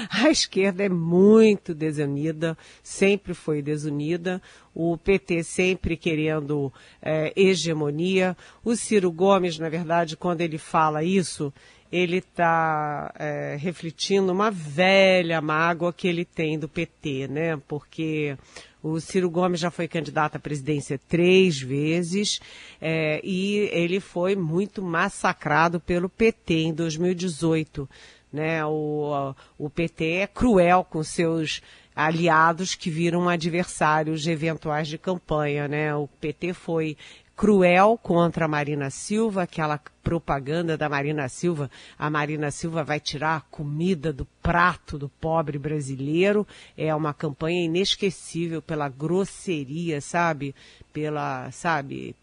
A 0.09 0.29
esquerda 0.29 0.83
é 0.83 0.89
muito 0.89 1.73
desunida, 1.73 2.57
sempre 2.81 3.35
foi 3.35 3.61
desunida. 3.61 4.41
O 4.73 4.97
PT 4.97 5.43
sempre 5.43 5.95
querendo 5.95 6.73
é, 7.01 7.31
hegemonia. 7.35 8.35
O 8.63 8.75
Ciro 8.75 9.11
Gomes, 9.11 9.59
na 9.59 9.69
verdade, 9.69 10.17
quando 10.17 10.41
ele 10.41 10.57
fala 10.57 11.03
isso, 11.03 11.53
ele 11.91 12.17
está 12.17 13.13
é, 13.17 13.57
refletindo 13.59 14.31
uma 14.31 14.51
velha 14.51 15.41
mágoa 15.41 15.93
que 15.93 16.07
ele 16.07 16.25
tem 16.25 16.59
do 16.59 16.67
PT, 16.67 17.27
né? 17.27 17.57
Porque 17.67 18.37
o 18.83 18.99
Ciro 18.99 19.29
Gomes 19.29 19.59
já 19.59 19.71
foi 19.71 19.87
candidato 19.87 20.35
à 20.35 20.39
presidência 20.39 20.99
três 21.07 21.59
vezes 21.59 22.39
é, 22.79 23.19
e 23.23 23.69
ele 23.71 23.99
foi 23.99 24.35
muito 24.35 24.81
massacrado 24.81 25.79
pelo 25.79 26.09
PT 26.09 26.53
em 26.53 26.73
2018. 26.73 27.89
Né? 28.31 28.65
O, 28.65 29.33
o 29.57 29.69
PT 29.69 30.05
é 30.17 30.27
cruel 30.27 30.83
com 30.83 31.01
seus 31.03 31.61
aliados 31.95 32.75
que 32.75 32.91
viram 32.91 33.27
adversários 33.27 34.27
eventuais 34.27 34.87
de 34.87 34.99
campanha, 34.99 35.67
né? 35.67 35.95
O 35.95 36.07
PT 36.07 36.53
foi 36.53 36.95
cruel 37.37 37.99
contra 38.01 38.45
a 38.45 38.47
Marina 38.47 38.89
Silva, 38.89 39.43
aquela 39.43 39.79
propaganda 40.03 40.75
da 40.75 40.89
Marina 40.89 41.29
Silva. 41.29 41.69
A 41.97 42.09
Marina 42.09 42.49
Silva 42.49 42.83
vai 42.83 42.99
tirar 42.99 43.37
a 43.37 43.41
comida 43.41 44.11
do 44.11 44.25
prato 44.41 44.97
do 44.97 45.07
pobre 45.07 45.59
brasileiro. 45.59 46.47
É 46.75 46.93
uma 46.95 47.13
campanha 47.13 47.63
inesquecível 47.63 48.59
pela 48.59 48.89
grosseria, 48.89 50.01
sabe? 50.01 50.55
Pela, 50.91 51.51
sabe? 51.51 52.15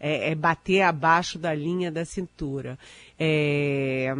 É, 0.00 0.32
é 0.32 0.34
bater 0.34 0.82
abaixo 0.82 1.38
da 1.38 1.54
linha 1.54 1.92
da 1.92 2.04
cintura. 2.04 2.76
É... 3.16 4.12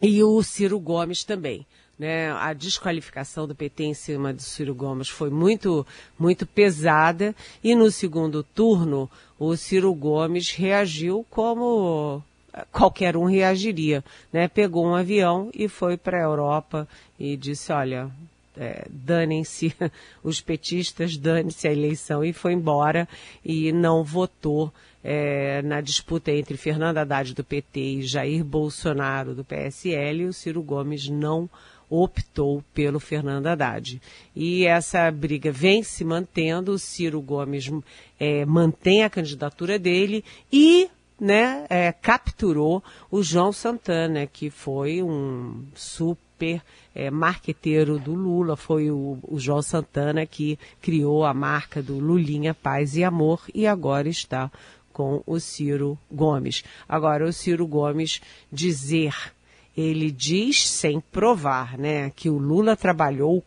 E 0.00 0.22
o 0.22 0.42
Ciro 0.42 0.80
Gomes 0.80 1.22
também. 1.22 1.66
Né, 1.96 2.32
a 2.32 2.52
desqualificação 2.52 3.46
do 3.46 3.54
PT 3.54 3.84
em 3.84 3.94
cima 3.94 4.32
do 4.32 4.42
Ciro 4.42 4.74
Gomes 4.74 5.08
foi 5.08 5.30
muito, 5.30 5.86
muito 6.18 6.44
pesada. 6.44 7.34
E 7.62 7.74
no 7.74 7.90
segundo 7.90 8.42
turno 8.42 9.08
o 9.38 9.56
Ciro 9.56 9.94
Gomes 9.94 10.50
reagiu 10.50 11.24
como 11.30 12.22
qualquer 12.70 13.16
um 13.16 13.24
reagiria, 13.24 14.04
né? 14.32 14.48
Pegou 14.48 14.86
um 14.86 14.94
avião 14.94 15.50
e 15.54 15.68
foi 15.68 15.96
para 15.96 16.18
a 16.18 16.22
Europa 16.22 16.88
e 17.18 17.36
disse, 17.36 17.72
olha, 17.72 18.10
é, 18.56 18.86
danem-se 18.88 19.74
os 20.22 20.40
petistas, 20.40 21.16
dane-se 21.16 21.66
a 21.66 21.72
eleição. 21.72 22.24
E 22.24 22.32
foi 22.32 22.52
embora 22.52 23.08
e 23.44 23.72
não 23.72 24.04
votou 24.04 24.72
é, 25.02 25.60
na 25.62 25.80
disputa 25.80 26.30
entre 26.30 26.56
Fernando 26.56 26.98
Haddad 26.98 27.34
do 27.34 27.44
PT 27.44 27.80
e 27.80 28.02
Jair 28.02 28.44
Bolsonaro 28.44 29.34
do 29.34 29.44
PSL, 29.44 30.26
o 30.26 30.32
Ciro 30.32 30.62
Gomes 30.62 31.08
não 31.08 31.42
votou 31.42 31.73
optou 32.02 32.62
pelo 32.72 32.98
Fernando 32.98 33.46
Haddad. 33.46 34.00
E 34.34 34.66
essa 34.66 35.10
briga 35.10 35.52
vem 35.52 35.82
se 35.82 36.04
mantendo, 36.04 36.72
o 36.72 36.78
Ciro 36.78 37.20
Gomes 37.20 37.70
é, 38.18 38.44
mantém 38.44 39.04
a 39.04 39.10
candidatura 39.10 39.78
dele 39.78 40.24
e 40.52 40.88
né, 41.20 41.66
é, 41.70 41.92
capturou 41.92 42.82
o 43.10 43.22
João 43.22 43.52
Santana, 43.52 44.26
que 44.26 44.50
foi 44.50 45.02
um 45.02 45.64
super 45.74 46.60
é, 46.94 47.10
marqueteiro 47.10 47.98
do 47.98 48.14
Lula, 48.14 48.56
foi 48.56 48.90
o, 48.90 49.18
o, 49.22 49.38
João 49.38 49.62
Santana 49.62 50.26
que 50.26 50.58
criou 50.80 51.24
a 51.24 51.32
marca 51.32 51.82
do 51.82 51.98
Lulinha 51.98 52.52
Paz 52.52 52.96
e 52.96 53.04
Amor 53.04 53.42
e 53.54 53.66
agora 53.66 54.08
está 54.08 54.50
com 54.92 55.22
o 55.26 55.40
Ciro 55.40 55.98
Gomes. 56.10 56.62
Agora, 56.88 57.26
o 57.26 57.32
Ciro 57.32 57.66
Gomes 57.66 58.20
dizer 58.50 59.33
ele 59.76 60.10
diz, 60.10 60.68
sem 60.68 61.00
provar, 61.00 61.76
né, 61.78 62.10
que 62.10 62.28
o 62.28 62.38
Lula 62.38 62.76
trabalhou 62.76 63.44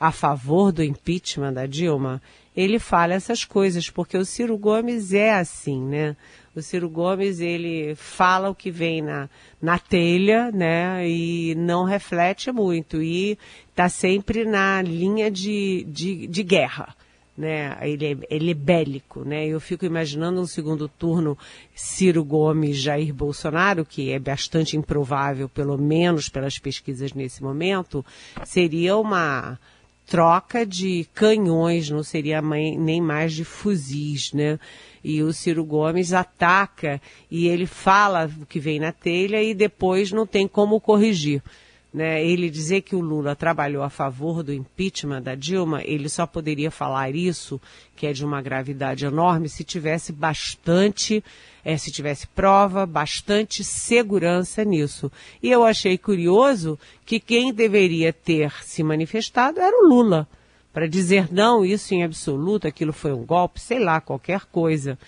a 0.00 0.12
favor 0.12 0.72
do 0.72 0.82
impeachment 0.82 1.52
da 1.52 1.66
Dilma, 1.66 2.22
ele 2.56 2.78
fala 2.78 3.14
essas 3.14 3.44
coisas, 3.44 3.90
porque 3.90 4.16
o 4.16 4.24
Ciro 4.24 4.56
Gomes 4.56 5.12
é 5.12 5.32
assim, 5.32 5.80
né? 5.80 6.16
O 6.56 6.62
Ciro 6.62 6.88
Gomes, 6.88 7.38
ele 7.38 7.94
fala 7.94 8.50
o 8.50 8.54
que 8.54 8.70
vem 8.70 9.00
na, 9.00 9.28
na 9.62 9.78
telha, 9.78 10.50
né? 10.50 11.08
E 11.08 11.54
não 11.54 11.84
reflete 11.84 12.50
muito. 12.50 13.00
E 13.00 13.38
está 13.70 13.88
sempre 13.88 14.44
na 14.44 14.82
linha 14.82 15.30
de, 15.30 15.84
de, 15.88 16.26
de 16.26 16.42
guerra 16.42 16.96
né? 17.38 17.78
Ele 17.82 18.04
é, 18.04 18.16
ele 18.28 18.50
é 18.50 18.54
bélico, 18.54 19.24
né? 19.24 19.46
Eu 19.46 19.60
fico 19.60 19.86
imaginando 19.86 20.40
um 20.40 20.46
segundo 20.46 20.88
turno 20.88 21.38
Ciro 21.72 22.24
Gomes, 22.24 22.76
Jair 22.76 23.14
Bolsonaro, 23.14 23.84
que 23.84 24.10
é 24.10 24.18
bastante 24.18 24.76
improvável, 24.76 25.48
pelo 25.48 25.78
menos 25.78 26.28
pelas 26.28 26.58
pesquisas 26.58 27.12
nesse 27.12 27.40
momento, 27.42 28.04
seria 28.44 28.96
uma 28.96 29.58
troca 30.04 30.66
de 30.66 31.06
canhões, 31.14 31.90
não 31.90 32.02
seria 32.02 32.42
nem 32.42 33.00
mais 33.00 33.32
de 33.34 33.44
fuzis, 33.44 34.32
né? 34.32 34.58
E 35.04 35.22
o 35.22 35.32
Ciro 35.32 35.64
Gomes 35.64 36.12
ataca 36.12 37.00
e 37.30 37.46
ele 37.46 37.66
fala 37.66 38.28
o 38.40 38.46
que 38.46 38.58
vem 38.58 38.80
na 38.80 38.90
telha 38.90 39.40
e 39.40 39.54
depois 39.54 40.10
não 40.10 40.26
tem 40.26 40.48
como 40.48 40.80
corrigir 40.80 41.40
né, 41.92 42.24
ele 42.24 42.50
dizer 42.50 42.82
que 42.82 42.94
o 42.94 43.00
Lula 43.00 43.34
trabalhou 43.34 43.82
a 43.82 43.88
favor 43.88 44.42
do 44.42 44.52
impeachment 44.52 45.22
da 45.22 45.34
Dilma, 45.34 45.82
ele 45.84 46.08
só 46.08 46.26
poderia 46.26 46.70
falar 46.70 47.14
isso, 47.14 47.60
que 47.96 48.06
é 48.06 48.12
de 48.12 48.24
uma 48.24 48.42
gravidade 48.42 49.06
enorme, 49.06 49.48
se 49.48 49.64
tivesse 49.64 50.12
bastante, 50.12 51.24
é, 51.64 51.76
se 51.76 51.90
tivesse 51.90 52.26
prova, 52.28 52.84
bastante 52.84 53.64
segurança 53.64 54.64
nisso. 54.64 55.10
E 55.42 55.50
eu 55.50 55.64
achei 55.64 55.96
curioso 55.96 56.78
que 57.06 57.18
quem 57.18 57.52
deveria 57.52 58.12
ter 58.12 58.52
se 58.62 58.82
manifestado 58.82 59.60
era 59.60 59.76
o 59.84 59.88
Lula, 59.88 60.28
para 60.72 60.86
dizer 60.86 61.32
não, 61.32 61.64
isso 61.64 61.94
em 61.94 62.04
absoluto, 62.04 62.68
aquilo 62.68 62.92
foi 62.92 63.12
um 63.12 63.24
golpe, 63.24 63.60
sei 63.60 63.78
lá, 63.78 64.00
qualquer 64.00 64.44
coisa 64.46 64.98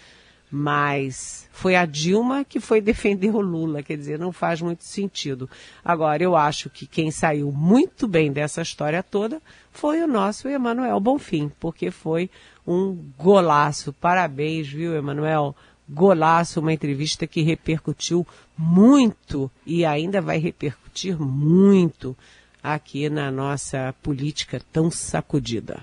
mas 0.51 1.49
foi 1.53 1.77
a 1.77 1.87
Dilma 1.87 2.45
que 2.45 2.59
foi 2.59 2.81
defender 2.81 3.35
o 3.35 3.41
Lula, 3.41 3.83
quer 3.83 3.97
dizer, 3.97 4.19
não 4.19 4.33
faz 4.33 4.61
muito 4.61 4.85
sentido. 4.85 5.49
Agora, 5.85 6.23
eu 6.23 6.35
acho 6.37 6.69
que 6.69 6.87
quem 6.87 7.11
saiu 7.11 7.53
muito 7.53 8.09
bem 8.09 8.33
dessa 8.33 8.63
história 8.63 9.03
toda 9.03 9.41
foi 9.71 10.03
o 10.03 10.07
nosso 10.07 10.49
Emanuel 10.49 10.99
Bonfim, 10.99 11.51
porque 11.61 11.91
foi 11.91 12.29
um 12.67 12.99
golaço. 13.17 13.93
Parabéns, 13.93 14.69
viu, 14.69 14.95
Emanuel? 14.95 15.55
golaço, 15.91 16.61
uma 16.61 16.73
entrevista 16.73 17.27
que 17.27 17.43
repercutiu 17.43 18.27
muito 18.57 19.51
e 19.67 19.85
ainda 19.85 20.21
vai 20.21 20.39
repercutir 20.39 21.21
muito 21.21 22.17
aqui 22.63 23.11
na 23.11 23.31
nossa 23.31 23.95
política 24.03 24.61
tão 24.73 24.91
sacudida. 24.91 25.83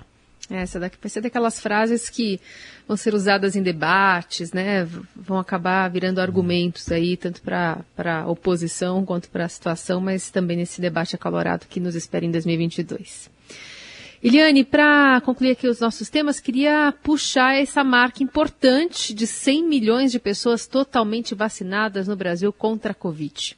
Essa 0.50 0.80
daqui 0.80 0.96
vai 1.00 1.10
ser 1.10 1.20
daquelas 1.20 1.60
frases 1.60 2.08
que 2.08 2.40
vão 2.86 2.96
ser 2.96 3.12
usadas 3.12 3.54
em 3.54 3.62
debates, 3.62 4.52
né? 4.52 4.88
Vão 5.14 5.38
acabar 5.38 5.88
virando 5.90 6.20
argumentos 6.20 6.90
aí, 6.90 7.18
tanto 7.18 7.42
para 7.42 7.84
a 7.96 8.26
oposição 8.26 9.04
quanto 9.04 9.28
para 9.28 9.44
a 9.44 9.48
situação, 9.48 10.00
mas 10.00 10.30
também 10.30 10.56
nesse 10.56 10.80
debate 10.80 11.14
acalorado 11.14 11.66
que 11.68 11.80
nos 11.80 11.94
espera 11.94 12.24
em 12.24 12.30
2022. 12.30 13.30
Eliane, 14.22 14.64
para 14.64 15.20
concluir 15.20 15.50
aqui 15.50 15.68
os 15.68 15.80
nossos 15.80 16.08
temas, 16.08 16.40
queria 16.40 16.92
puxar 17.02 17.54
essa 17.54 17.84
marca 17.84 18.22
importante 18.22 19.12
de 19.12 19.26
100 19.26 19.68
milhões 19.68 20.10
de 20.10 20.18
pessoas 20.18 20.66
totalmente 20.66 21.34
vacinadas 21.34 22.08
no 22.08 22.16
Brasil 22.16 22.52
contra 22.52 22.92
a 22.92 22.94
Covid. 22.94 23.57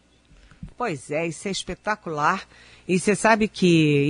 Pois 0.81 1.11
é, 1.11 1.27
isso 1.27 1.47
é 1.47 1.51
espetacular. 1.51 2.49
E 2.89 2.99
você 2.99 3.15
sabe 3.15 3.49
que 3.49 3.67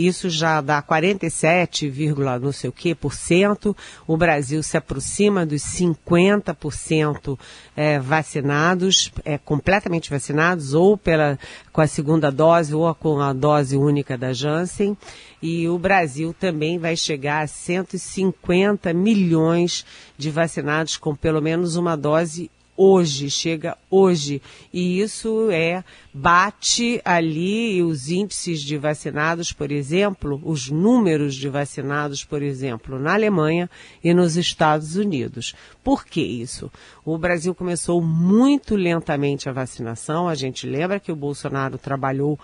isso 0.06 0.30
já 0.30 0.61
dá 0.61 0.80
47, 0.80 1.92
não 2.40 2.52
sei 2.52 2.70
o 2.70 2.72
que 2.72 2.94
por 2.94 3.12
cento. 3.12 3.76
O 4.06 4.16
Brasil 4.16 4.62
se 4.62 4.76
aproxima 4.76 5.44
dos 5.44 5.62
50% 5.62 7.37
é, 7.74 7.98
vacinados, 7.98 9.11
é, 9.24 9.37
completamente 9.37 10.09
vacinados, 10.09 10.72
ou 10.72 10.96
pela, 10.96 11.37
com 11.72 11.80
a 11.80 11.88
segunda 11.88 12.30
dose 12.30 12.72
ou 12.72 12.94
com 12.94 13.18
a 13.18 13.33
dose 13.33 13.76
única 13.76 14.16
da 14.16 14.33
Janssen. 14.33 14.96
E 15.42 15.68
o 15.68 15.76
Brasil 15.76 16.33
também 16.33 16.78
vai 16.78 16.94
chegar 16.94 17.42
a 17.42 17.48
150 17.48 18.92
milhões 18.92 19.85
de 20.16 20.30
vacinados 20.30 20.96
com 20.96 21.16
pelo 21.16 21.42
menos 21.42 21.74
uma 21.74 21.96
dose 21.96 22.48
hoje, 22.82 23.28
chega 23.28 23.76
hoje. 23.90 24.40
E 24.72 25.02
isso 25.02 25.50
é, 25.50 25.84
bate 26.14 26.98
ali 27.04 27.82
os 27.82 28.08
índices 28.08 28.62
de 28.62 28.78
vacinados, 28.78 29.52
por 29.52 29.70
exemplo, 29.70 30.40
os 30.42 30.70
números 30.70 31.34
de 31.34 31.46
vacinados, 31.50 32.24
por 32.24 32.42
exemplo, 32.42 32.98
na 32.98 33.12
Alemanha 33.12 33.68
e 34.02 34.14
nos 34.14 34.38
Estados 34.38 34.96
Unidos. 34.96 35.54
Por 35.84 36.06
que 36.06 36.22
isso? 36.22 36.72
O 37.04 37.18
Brasil 37.18 37.54
começou 37.54 38.00
muito 38.00 38.76
lentamente 38.76 39.46
a 39.46 39.52
vacinação. 39.52 40.26
A 40.26 40.34
gente 40.34 40.66
lembra 40.66 40.98
que 40.98 41.12
o 41.12 41.16
Bolsonaro 41.16 41.76
trabalhou 41.76 42.38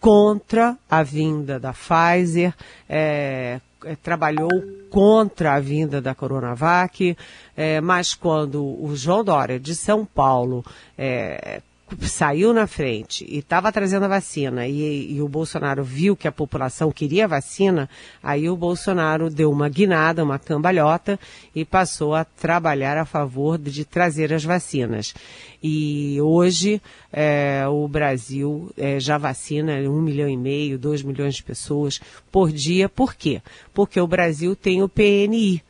contra 0.00 0.74
a 0.90 1.02
vinda 1.02 1.60
da 1.60 1.74
Pfizer, 1.74 2.54
é, 2.88 3.60
trabalhou 4.02 4.50
contra 4.90 5.54
a 5.54 5.60
vinda 5.60 6.00
da 6.00 6.14
Coronavac, 6.14 7.16
é, 7.56 7.80
mas 7.80 8.14
quando 8.14 8.62
o 8.62 8.94
João 8.94 9.24
Dória 9.24 9.58
de 9.58 9.74
São 9.74 10.04
Paulo 10.04 10.64
é, 10.96 11.62
saiu 12.00 12.52
na 12.52 12.66
frente 12.66 13.24
e 13.28 13.38
estava 13.38 13.72
trazendo 13.72 14.04
a 14.04 14.08
vacina 14.08 14.66
e, 14.66 15.14
e, 15.14 15.22
o 15.22 15.28
Bolsonaro 15.28 15.84
viu 15.84 16.16
que 16.16 16.28
a 16.28 16.32
população 16.32 16.90
queria 16.90 17.28
vacina, 17.28 17.88
aí 18.22 18.48
o 18.48 18.56
Bolsonaro 18.56 19.28
deu 19.30 19.50
uma 19.50 19.68
guinada, 19.68 20.24
uma 20.24 20.38
cambalhota 20.38 21.18
e 21.54 21.64
passou 21.64 22.14
a 22.14 22.24
trabalhar 22.24 22.96
a 22.96 23.04
favor 23.04 23.58
de, 23.58 23.70
de 23.70 23.84
trazer 23.84 24.32
as 24.32 24.44
vacinas. 24.44 25.14
E 25.62 26.20
hoje 26.20 26.80
é, 27.12 27.64
o 27.68 27.86
Brasil 27.86 28.72
é, 28.76 28.98
já 28.98 29.16
vacina 29.16 29.74
um 29.88 30.00
milhão 30.00 30.28
e 30.28 30.36
meio, 30.36 30.78
dois 30.78 31.02
milhões 31.02 31.36
de 31.36 31.42
pessoas 31.42 32.00
por 32.30 32.50
dia. 32.50 32.88
Por 32.88 33.14
quê? 33.14 33.40
Porque 33.72 34.00
o 34.00 34.06
Brasil 34.06 34.56
tem 34.56 34.82
o 34.82 34.88
PNI 34.88 35.62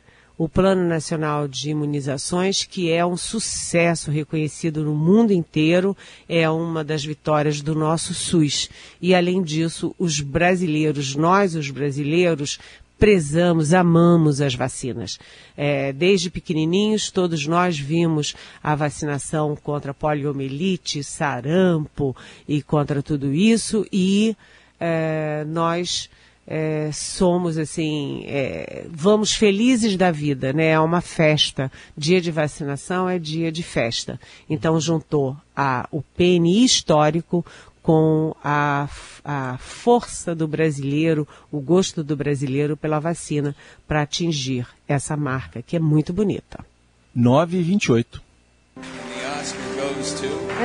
o 0.43 0.49
Plano 0.49 0.85
Nacional 0.85 1.47
de 1.47 1.69
Imunizações, 1.69 2.65
que 2.65 2.91
é 2.91 3.05
um 3.05 3.15
sucesso 3.15 4.11
reconhecido 4.11 4.83
no 4.83 4.93
mundo 4.93 5.31
inteiro, 5.31 5.95
é 6.27 6.49
uma 6.49 6.83
das 6.83 7.05
vitórias 7.05 7.61
do 7.61 7.73
nosso 7.73 8.13
SUS. 8.13 8.69
E, 9.01 9.15
além 9.15 9.41
disso, 9.41 9.95
os 9.97 10.19
brasileiros, 10.19 11.15
nós, 11.15 11.55
os 11.55 11.69
brasileiros, 11.69 12.59
prezamos, 12.99 13.73
amamos 13.73 14.41
as 14.41 14.53
vacinas. 14.53 15.17
É, 15.55 15.93
desde 15.93 16.29
pequenininhos, 16.29 17.09
todos 17.09 17.47
nós 17.47 17.79
vimos 17.79 18.35
a 18.61 18.75
vacinação 18.75 19.55
contra 19.55 19.93
poliomielite, 19.93 21.05
sarampo 21.05 22.13
e 22.45 22.61
contra 22.61 23.01
tudo 23.01 23.33
isso, 23.33 23.87
e 23.93 24.35
é, 24.77 25.45
nós 25.47 26.09
é, 26.45 26.91
somos 26.91 27.57
assim, 27.57 28.23
é, 28.27 28.85
vamos 28.89 29.33
felizes 29.33 29.95
da 29.95 30.11
vida, 30.11 30.51
né? 30.51 30.69
É 30.69 30.79
uma 30.79 31.01
festa. 31.01 31.71
Dia 31.97 32.19
de 32.19 32.31
vacinação 32.31 33.07
é 33.07 33.17
dia 33.17 33.51
de 33.51 33.63
festa. 33.63 34.19
Então 34.49 34.79
juntou 34.79 35.37
a, 35.55 35.87
o 35.91 36.01
PNI 36.01 36.65
histórico 36.65 37.45
com 37.81 38.33
a, 38.41 38.87
a 39.23 39.57
força 39.57 40.33
do 40.33 40.47
brasileiro, 40.47 41.27
o 41.51 41.59
gosto 41.59 42.03
do 42.03 42.15
brasileiro 42.15 42.77
pela 42.77 42.99
vacina 42.99 43.55
para 43.87 44.01
atingir 44.01 44.65
essa 44.87 45.17
marca 45.17 45.61
que 45.61 45.75
é 45.75 45.79
muito 45.79 46.13
bonita. 46.13 46.65
9 47.13 47.57
e 47.57 47.61
28. 47.61 48.21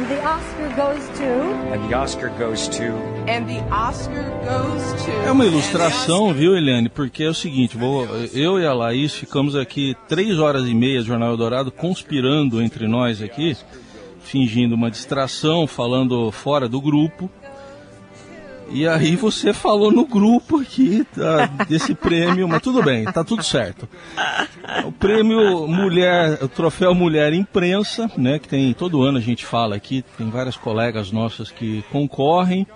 And 0.08 0.16
the 0.16 0.26
Oscar 0.26 0.68
goes 0.74 1.08
to. 1.18 1.24
And 1.70 1.86
the 1.86 1.94
Oscar 1.94 2.30
goes 2.38 2.68
to. 2.68 2.84
And 3.28 3.46
the 3.46 3.60
Oscar 3.70 4.24
goes 4.40 5.04
to. 5.04 5.10
É 5.26 5.30
uma 5.30 5.44
ilustração, 5.44 6.32
viu, 6.32 6.56
Eliane? 6.56 6.88
Porque 6.88 7.24
é 7.24 7.28
o 7.28 7.34
seguinte, 7.34 7.76
vou, 7.76 8.06
eu 8.32 8.58
e 8.58 8.64
a 8.64 8.72
Laís 8.72 9.12
ficamos 9.12 9.54
aqui 9.54 9.94
três 10.08 10.38
horas 10.38 10.66
e 10.66 10.72
meia 10.72 11.00
do 11.00 11.06
Jornal 11.06 11.28
Eldorado 11.28 11.70
conspirando 11.70 12.62
entre 12.62 12.88
nós 12.88 13.20
aqui, 13.20 13.54
fingindo 14.20 14.74
uma 14.74 14.90
distração, 14.90 15.66
falando 15.66 16.32
fora 16.32 16.66
do 16.66 16.80
grupo. 16.80 17.30
E 18.70 18.86
aí 18.86 19.16
você 19.16 19.52
falou 19.52 19.90
no 19.90 20.06
grupo 20.06 20.60
aqui 20.60 21.04
tá, 21.14 21.46
desse 21.64 21.94
prêmio, 21.94 22.46
mas 22.46 22.60
tudo 22.60 22.82
bem, 22.82 23.04
tá 23.04 23.24
tudo 23.24 23.42
certo. 23.42 23.88
O 24.84 24.92
prêmio 24.92 25.66
Mulher, 25.66 26.38
o 26.42 26.48
troféu 26.48 26.94
Mulher 26.94 27.32
Imprensa, 27.32 28.10
né, 28.16 28.38
que 28.38 28.46
tem 28.46 28.72
todo 28.74 29.02
ano 29.02 29.18
a 29.18 29.22
gente 29.22 29.44
fala 29.44 29.74
aqui, 29.74 30.04
tem 30.16 30.28
várias 30.28 30.56
colegas 30.56 31.10
nossas 31.10 31.50
que 31.50 31.82
concorrem. 31.90 32.66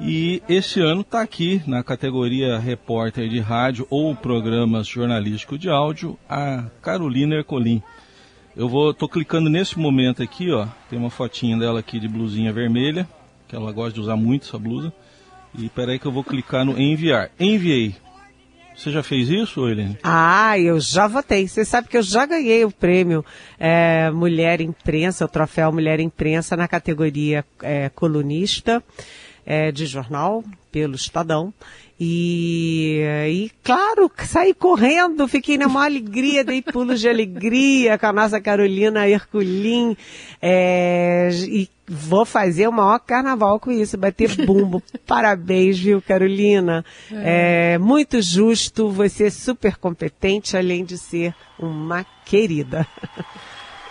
E 0.00 0.42
esse 0.48 0.80
ano 0.80 1.02
está 1.02 1.20
aqui 1.20 1.62
na 1.66 1.82
categoria 1.82 2.58
repórter 2.58 3.28
de 3.28 3.38
rádio 3.38 3.86
ou 3.90 4.16
programas 4.16 4.86
jornalísticos 4.86 5.58
de 5.58 5.68
áudio 5.68 6.18
a 6.28 6.64
Carolina 6.80 7.34
Ercolim. 7.34 7.82
Eu 8.56 8.68
vou, 8.68 8.92
tô 8.94 9.06
clicando 9.06 9.50
nesse 9.50 9.78
momento 9.78 10.22
aqui, 10.22 10.50
ó, 10.50 10.66
tem 10.88 10.98
uma 10.98 11.10
fotinha 11.10 11.58
dela 11.58 11.80
aqui 11.80 12.00
de 12.00 12.08
blusinha 12.08 12.52
vermelha, 12.52 13.06
que 13.46 13.54
ela 13.54 13.70
gosta 13.70 13.92
de 13.92 14.00
usar 14.00 14.16
muito 14.16 14.46
essa 14.46 14.58
blusa. 14.58 14.92
E 15.54 15.68
peraí 15.68 15.98
que 15.98 16.06
eu 16.06 16.12
vou 16.12 16.24
clicar 16.24 16.64
no 16.64 16.80
enviar. 16.80 17.30
Enviei. 17.38 17.94
Você 18.74 18.90
já 18.90 19.02
fez 19.02 19.28
isso, 19.28 19.68
Helene? 19.68 19.98
Ah, 20.02 20.58
eu 20.58 20.80
já 20.80 21.06
votei. 21.06 21.46
Você 21.46 21.64
sabe 21.64 21.88
que 21.88 21.96
eu 21.96 22.02
já 22.02 22.24
ganhei 22.24 22.64
o 22.64 22.70
prêmio 22.70 23.24
é, 23.58 24.10
Mulher 24.10 24.60
Imprensa, 24.60 25.24
o 25.24 25.28
troféu 25.28 25.70
Mulher 25.70 26.00
Imprensa 26.00 26.56
na 26.56 26.66
categoria 26.66 27.44
é, 27.62 27.90
colunista 27.90 28.82
é, 29.44 29.70
de 29.70 29.84
jornal 29.86 30.42
pelo 30.70 30.94
Estadão. 30.94 31.52
E, 32.04 33.00
e, 33.28 33.50
claro, 33.62 34.10
saí 34.24 34.52
correndo, 34.52 35.28
fiquei 35.28 35.56
na 35.56 35.68
maior 35.68 35.86
alegria, 35.86 36.42
dei 36.42 36.60
pulos 36.60 37.00
de 37.00 37.08
alegria 37.08 37.96
com 37.96 38.06
a 38.06 38.12
nossa 38.12 38.40
Carolina 38.40 39.08
Herculin. 39.08 39.96
É, 40.40 41.28
e 41.46 41.68
vou 41.86 42.24
fazer 42.24 42.66
o 42.66 42.72
maior 42.72 42.98
carnaval 42.98 43.60
com 43.60 43.70
isso, 43.70 43.96
bater 43.96 44.34
bumbo. 44.44 44.82
Parabéns, 45.06 45.78
viu, 45.78 46.02
Carolina? 46.02 46.84
É. 47.12 47.74
é 47.74 47.78
muito 47.78 48.20
justo, 48.20 48.90
você 48.90 49.26
é 49.26 49.30
super 49.30 49.76
competente, 49.76 50.56
além 50.56 50.84
de 50.84 50.98
ser 50.98 51.32
uma 51.56 52.04
querida. 52.24 52.84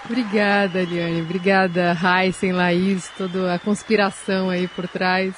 Obrigada, 0.03 0.81
Eliane. 0.81 1.21
Obrigada, 1.21 1.95
Heisen, 1.95 2.51
Laís, 2.51 3.09
toda 3.17 3.53
a 3.53 3.59
conspiração 3.59 4.49
aí 4.49 4.67
por 4.67 4.85
trás. 4.85 5.33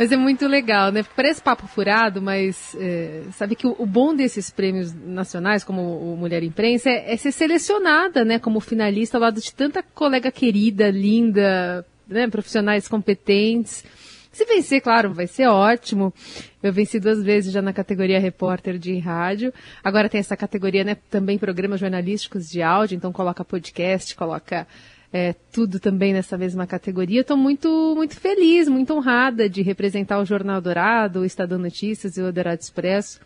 Mas 0.00 0.10
é 0.10 0.16
muito 0.16 0.48
legal, 0.48 0.90
né? 0.90 1.04
Parece 1.14 1.42
papo 1.42 1.66
furado, 1.66 2.22
mas 2.22 2.74
é, 2.80 3.24
sabe 3.32 3.54
que 3.54 3.66
o, 3.66 3.76
o, 3.78 3.84
bom 3.84 4.14
desses 4.14 4.50
prêmios 4.50 4.94
nacionais, 4.94 5.62
como 5.62 5.82
o 5.82 6.16
Mulher 6.16 6.42
Imprensa, 6.42 6.88
é, 6.88 7.12
é, 7.12 7.16
ser 7.18 7.30
selecionada, 7.30 8.24
né? 8.24 8.38
Como 8.38 8.60
finalista 8.60 9.18
ao 9.18 9.20
lado 9.20 9.38
de 9.42 9.52
tanta 9.52 9.82
colega 9.82 10.32
querida, 10.32 10.88
linda, 10.88 11.84
né? 12.08 12.26
Profissionais 12.28 12.88
competentes. 12.88 13.84
Se 14.32 14.46
vencer, 14.46 14.80
claro, 14.80 15.12
vai 15.12 15.26
ser 15.26 15.48
ótimo. 15.48 16.14
Eu 16.62 16.72
venci 16.72 16.98
duas 16.98 17.22
vezes 17.22 17.52
já 17.52 17.60
na 17.60 17.74
categoria 17.74 18.18
repórter 18.18 18.78
de 18.78 18.98
rádio. 18.98 19.52
Agora 19.84 20.08
tem 20.08 20.20
essa 20.20 20.34
categoria, 20.34 20.82
né? 20.82 20.96
Também 21.10 21.36
programas 21.36 21.78
jornalísticos 21.78 22.48
de 22.48 22.62
áudio, 22.62 22.96
então 22.96 23.12
coloca 23.12 23.44
podcast, 23.44 24.16
coloca 24.16 24.66
é, 25.12 25.34
tudo 25.52 25.78
também 25.80 26.12
nessa 26.12 26.38
mesma 26.38 26.64
categoria. 26.66 27.22
Estou 27.22 27.36
muito, 27.36 27.94
muito 27.96 28.18
feliz, 28.18 28.68
muito 28.68 28.94
honrada 28.94 29.48
de 29.48 29.62
representar 29.62 30.20
o 30.20 30.24
Jornal 30.24 30.60
Dourado, 30.60 31.20
o 31.20 31.24
Estadão 31.24 31.58
Notícias 31.58 32.16
e 32.16 32.22
o 32.22 32.32
Dourado 32.32 32.60
Expresso. 32.60 33.20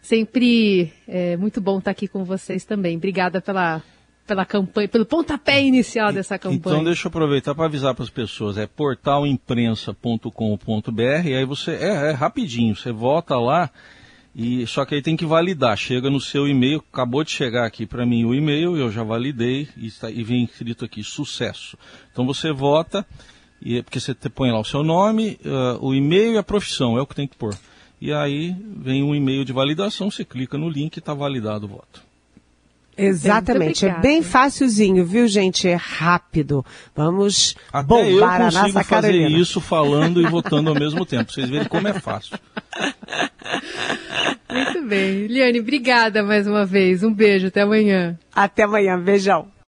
Sempre 0.00 0.90
é 1.06 1.36
muito 1.36 1.60
bom 1.60 1.78
estar 1.78 1.90
aqui 1.90 2.08
com 2.08 2.24
vocês 2.24 2.64
também. 2.64 2.96
Obrigada 2.96 3.42
pela, 3.42 3.82
pela 4.26 4.46
campanha, 4.46 4.88
pelo 4.88 5.04
pontapé 5.04 5.62
inicial 5.62 6.10
dessa 6.12 6.38
campanha. 6.38 6.76
Então 6.76 6.84
deixa 6.84 7.06
eu 7.06 7.10
aproveitar 7.10 7.54
para 7.54 7.66
avisar 7.66 7.94
para 7.94 8.04
as 8.04 8.10
pessoas, 8.10 8.56
é 8.56 8.66
portalimprensa.com.br, 8.66 11.02
aí 11.02 11.44
você 11.44 11.72
é, 11.72 12.10
é 12.10 12.12
rapidinho, 12.12 12.74
você 12.74 12.90
volta 12.90 13.38
lá 13.38 13.70
e 14.34 14.66
só 14.66 14.84
que 14.84 14.94
aí 14.94 15.02
tem 15.02 15.16
que 15.16 15.26
validar. 15.26 15.76
Chega 15.76 16.10
no 16.10 16.20
seu 16.20 16.46
e-mail, 16.46 16.82
acabou 16.92 17.24
de 17.24 17.30
chegar 17.30 17.66
aqui 17.66 17.86
para 17.86 18.06
mim 18.06 18.24
o 18.24 18.34
e-mail, 18.34 18.76
eu 18.76 18.90
já 18.90 19.02
validei 19.02 19.68
e, 19.76 19.86
está, 19.86 20.10
e 20.10 20.22
vem 20.22 20.44
escrito 20.44 20.84
aqui 20.84 21.02
sucesso. 21.02 21.76
Então 22.12 22.26
você 22.26 22.52
vota 22.52 23.06
e 23.60 23.82
porque 23.82 23.98
você 23.98 24.14
põe 24.14 24.50
lá 24.50 24.60
o 24.60 24.64
seu 24.64 24.82
nome, 24.82 25.38
uh, 25.44 25.84
o 25.84 25.94
e-mail 25.94 26.34
e 26.34 26.38
a 26.38 26.42
profissão 26.42 26.96
é 26.96 27.02
o 27.02 27.06
que 27.06 27.14
tem 27.14 27.26
que 27.26 27.36
pôr. 27.36 27.56
E 28.00 28.12
aí 28.12 28.54
vem 28.76 29.02
um 29.02 29.14
e-mail 29.14 29.44
de 29.44 29.52
validação, 29.52 30.10
você 30.10 30.24
clica 30.24 30.56
no 30.56 30.68
link 30.68 30.96
e 30.96 30.98
está 31.00 31.12
validado 31.12 31.66
o 31.66 31.68
voto. 31.68 32.07
Exatamente, 32.98 33.86
é 33.86 33.98
bem 34.00 34.22
facilzinho, 34.22 35.04
viu, 35.04 35.26
gente? 35.28 35.68
É 35.68 35.74
rápido. 35.74 36.64
Vamos 36.94 37.54
Até 37.72 37.86
bombar 37.86 38.40
a 38.42 38.44
nossa 38.50 38.82
fazer 38.84 39.08
Carolina. 39.12 39.38
isso 39.38 39.60
falando 39.60 40.20
e 40.20 40.26
votando 40.26 40.70
ao 40.70 40.74
mesmo 40.74 41.06
tempo. 41.06 41.32
Vocês 41.32 41.48
verem 41.48 41.68
como 41.68 41.86
é 41.88 41.94
fácil. 41.94 42.38
Muito 44.50 44.82
bem. 44.86 45.26
Liane, 45.26 45.60
obrigada 45.60 46.22
mais 46.22 46.46
uma 46.46 46.64
vez. 46.64 47.02
Um 47.02 47.12
beijo, 47.12 47.46
até 47.48 47.62
amanhã. 47.62 48.18
Até 48.34 48.64
amanhã, 48.64 48.98
beijão. 48.98 49.46